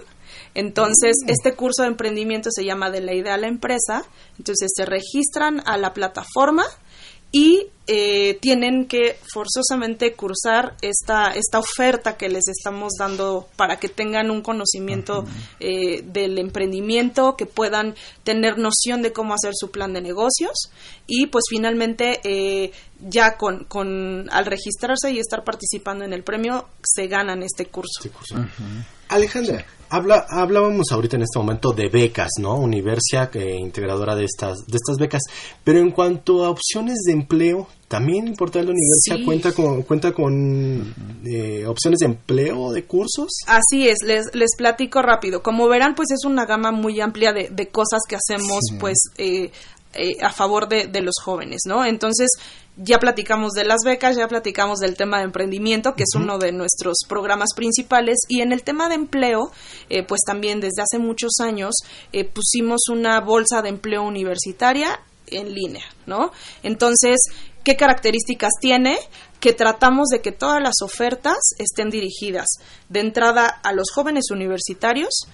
[0.57, 4.05] Entonces, este curso de emprendimiento se llama De la idea a la empresa.
[4.39, 6.65] Entonces, se registran a la plataforma
[7.31, 13.91] y eh, tienen que forzosamente cursar esta, esta oferta que les estamos dando para que
[13.91, 15.27] tengan un conocimiento
[15.61, 17.95] eh, del emprendimiento, que puedan
[18.25, 20.71] tener noción de cómo hacer su plan de negocios.
[21.07, 22.73] Y pues finalmente eh,
[23.09, 28.01] ya con, con al registrarse y estar participando en el premio se ganan este curso.
[28.05, 28.35] Este curso.
[29.09, 32.57] Alejandra, habla, hablábamos ahorita en este momento de becas, ¿no?
[32.57, 35.23] Universia, eh, integradora de estas, de estas becas.
[35.63, 39.25] Pero en cuanto a opciones de empleo, también el portal de Universia Sí.
[39.25, 40.93] cuenta con, cuenta con
[41.25, 43.29] eh, opciones de empleo de cursos.
[43.47, 45.41] Así es, les, les platico rápido.
[45.41, 48.77] Como verán, pues es una gama muy amplia de, de cosas que hacemos, Sí.
[48.81, 49.53] pues, eh,
[49.95, 51.85] eh, a favor de, de los jóvenes, ¿no?
[51.85, 52.29] Entonces,
[52.77, 56.53] ya platicamos de las becas, ya platicamos del tema de emprendimiento, que es uno de
[56.53, 59.51] nuestros programas principales, y en el tema de empleo,
[59.89, 61.75] eh, pues también desde hace muchos años
[62.13, 66.33] eh, pusimos una bolsa de empleo universitaria en línea, ¿no?
[66.63, 67.17] Entonces,
[67.65, 68.99] ¿qué características tiene?
[69.41, 72.47] Que tratamos de que todas las ofertas estén dirigidas
[72.89, 75.27] de entrada a los jóvenes universitarios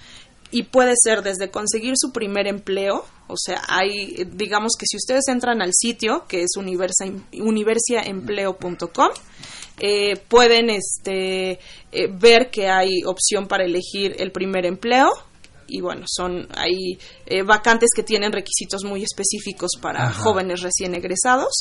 [0.53, 5.27] y puede ser desde conseguir su primer empleo, o sea, hay, digamos que si ustedes
[5.27, 9.09] entran al sitio, que es universa, universiaempleo.com,
[9.79, 11.59] eh, pueden este,
[11.91, 15.09] eh, ver que hay opción para elegir el primer empleo
[15.67, 21.53] y bueno, son hay eh, vacantes que tienen requisitos muy específicos para jóvenes recién egresados.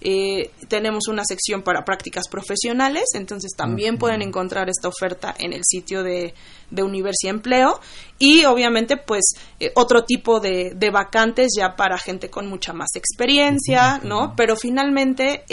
[0.00, 5.60] Eh, tenemos una sección para prácticas profesionales, entonces también pueden encontrar esta oferta en el
[5.62, 6.32] sitio de,
[6.70, 7.80] de Universia Empleo.
[8.18, 12.88] Y obviamente pues eh, otro tipo de, de vacantes ya para gente con mucha más
[12.94, 14.34] experiencia, ¿no?
[14.36, 15.44] Pero finalmente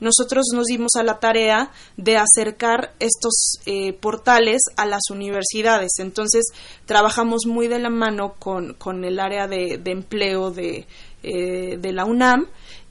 [0.00, 3.58] nosotros nos dimos a la tarea de acercar estos
[4.00, 6.46] portales a las universidades, entonces
[6.86, 10.86] trabajamos muy de la mano con, con el área de, de empleo de,
[11.22, 12.46] eh, de la UNAM.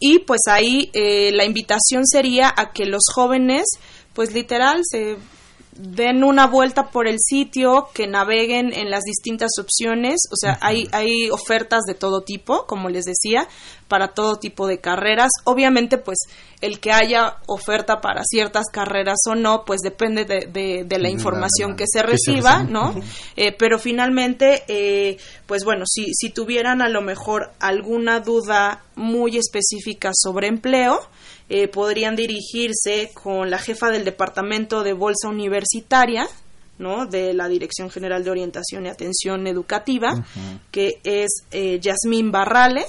[0.02, 3.66] y pues ahí eh, la invitación sería a que los jóvenes
[4.14, 5.16] pues literal se
[5.82, 10.88] den una vuelta por el sitio, que naveguen en las distintas opciones, o sea, hay,
[10.92, 13.48] hay ofertas de todo tipo, como les decía,
[13.88, 15.30] para todo tipo de carreras.
[15.44, 16.18] Obviamente, pues
[16.60, 21.08] el que haya oferta para ciertas carreras o no, pues depende de, de, de la
[21.08, 22.94] información que se reciba, ¿no?
[23.36, 25.16] Eh, pero finalmente, eh,
[25.46, 31.00] pues bueno, si, si tuvieran a lo mejor alguna duda muy específica sobre empleo,
[31.50, 36.28] eh, podrían dirigirse con la jefa del Departamento de Bolsa Universitaria,
[36.78, 37.06] ¿no?
[37.06, 40.14] de la Dirección General de Orientación y Atención Educativa,
[40.70, 42.86] que es eh, Yasmín Barrales.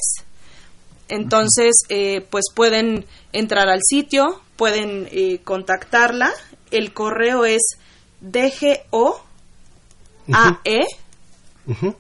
[1.10, 6.32] Entonces, eh, pues pueden entrar al sitio, pueden eh, contactarla.
[6.70, 7.64] El correo es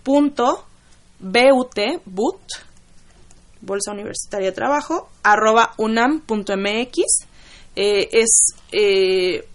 [0.03, 0.64] punto
[1.20, 2.41] but, but,
[3.62, 6.97] Bolsa Universitaria de Trabajo, arroba unam.mx.
[7.76, 8.30] Eh, es
[8.72, 9.45] eh,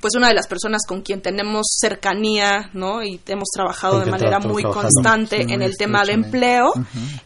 [0.00, 3.02] pues una de las personas con quien tenemos cercanía, ¿no?
[3.02, 6.72] Y hemos trabajado de manera muy constante en el tema de empleo.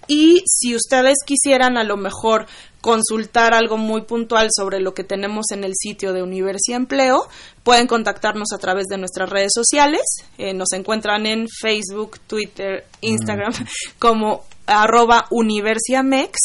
[0.09, 2.47] Y si ustedes quisieran a lo mejor
[2.87, 7.27] consultar algo muy puntual sobre lo que tenemos en el sitio de Universia Empleo,
[7.65, 10.03] pueden contactarnos a través de nuestras redes sociales.
[10.39, 13.53] Eh, nos encuentran en Facebook, Twitter, Instagram
[13.99, 16.39] como arroba Universiamex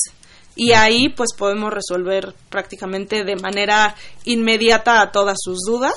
[0.55, 5.93] y ahí pues podemos resolver prácticamente de manera inmediata a todas sus dudas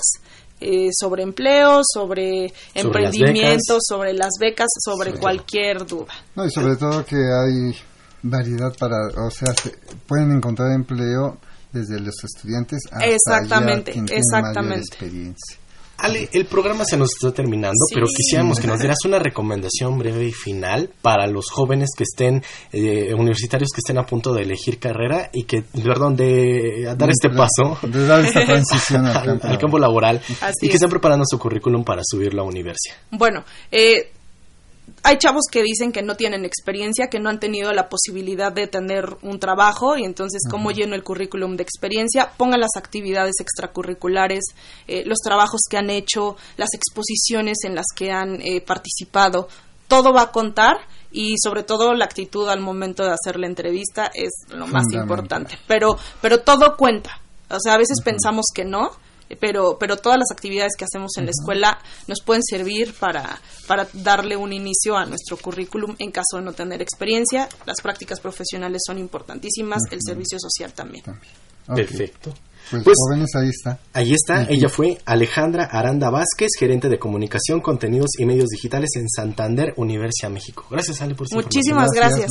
[0.61, 6.13] eh, sobre empleo, sobre, emprendimiento, sobre las becas, sobre cualquier duda.
[6.35, 7.75] No, y sobre todo que hay
[8.25, 8.97] variedad para,
[9.27, 9.75] o sea, se-
[10.07, 11.39] pueden encontrar empleo
[11.73, 14.87] desde los estudiantes hasta Exactamente, quien tiene mayor exactamente.
[14.89, 15.57] experiencia.
[15.97, 17.95] Ale, el programa se nos está terminando, Sí.
[17.95, 22.43] pero quisiéramos que nos dieras una recomendación breve y final para los jóvenes que estén,
[22.73, 27.29] eh, universitarios que estén a punto de elegir carrera y que, perdón, de dar este
[27.29, 29.47] De- paso De dar esta transición al campo.
[29.47, 30.75] al campo laboral Así y que es.
[30.75, 32.97] estén preparando su currículum para subirlo a universidad.
[33.13, 34.11] Bueno, eh,
[35.03, 38.67] hay chavos que dicen que no tienen experiencia, que no han tenido la posibilidad de
[38.67, 44.45] tener un trabajo y entonces cómo lleno el currículum de experiencia, pongan las actividades extracurriculares,
[44.89, 49.49] eh, los trabajos que han hecho, las exposiciones en las que han eh, participado,
[49.89, 50.79] todo va a contar
[51.13, 55.59] y sobre todo la actitud al momento de hacer la entrevista es lo más importante,
[55.67, 57.21] pero pero todo cuenta.
[57.51, 58.91] O sea, a veces pensamos que no,
[59.41, 63.89] pero, pero todas las actividades que hacemos en la escuela nos pueden servir para, para
[63.93, 67.49] darle un inicio a nuestro currículum en caso de no tener experiencia.
[67.67, 71.05] Las prácticas profesionales son importantísimas, el servicio social también.
[71.67, 72.35] Perfecto.
[72.71, 73.79] Pues, Pues- jóvenes, ahí está.
[73.93, 79.09] Ahí está, ella fue Alejandra Aranda Vázquez, gerente de comunicación, contenidos y medios digitales en
[79.09, 80.67] Santander, Universidad México.
[80.71, 82.31] Gracias, Ale, por su Muchísimas Gracias.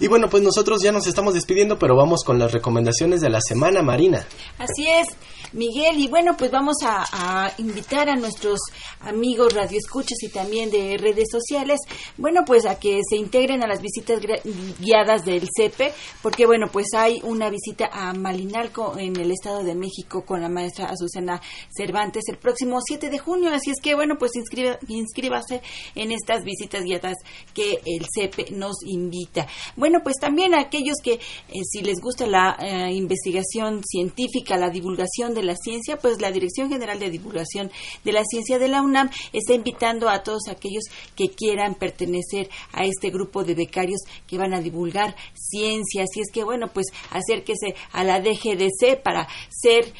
[0.00, 3.40] Y bueno, pues nosotros ya nos estamos despidiendo, pero vamos con las recomendaciones de la
[3.40, 4.24] semana, Marina.
[4.58, 5.08] Así es,
[5.52, 5.98] Miguel.
[5.98, 8.60] Y bueno, pues vamos a, a invitar a nuestros
[9.00, 11.80] amigos radioescuchas y también de redes sociales,
[12.16, 14.20] bueno, pues a que se integren a las visitas
[14.80, 15.92] guiadas del CEPE,
[16.22, 20.48] porque bueno, pues hay una visita a Malinalco en el Estado de México con la
[20.48, 21.40] maestra Azucena
[21.76, 23.50] Cervantes el próximo 7 de junio.
[23.52, 25.62] Así es que bueno, pues inscriba- inscríbase
[25.94, 27.16] en estas visitas guiadas
[27.54, 29.46] que el CEPE nos invita.
[29.76, 31.20] Bueno, pues también a aquellos que eh,
[31.64, 36.68] si les gusta la eh, investigación científica, la divulgación de la ciencia, pues la Dirección
[36.68, 37.70] General de Divulgación
[38.04, 40.84] de la Ciencia de la UNAM está invitando a todos aquellos
[41.14, 46.02] que quieran pertenecer a este grupo de becarios que van a divulgar ciencia.
[46.04, 49.92] Así es que bueno, pues acérquese a la DGDC para ser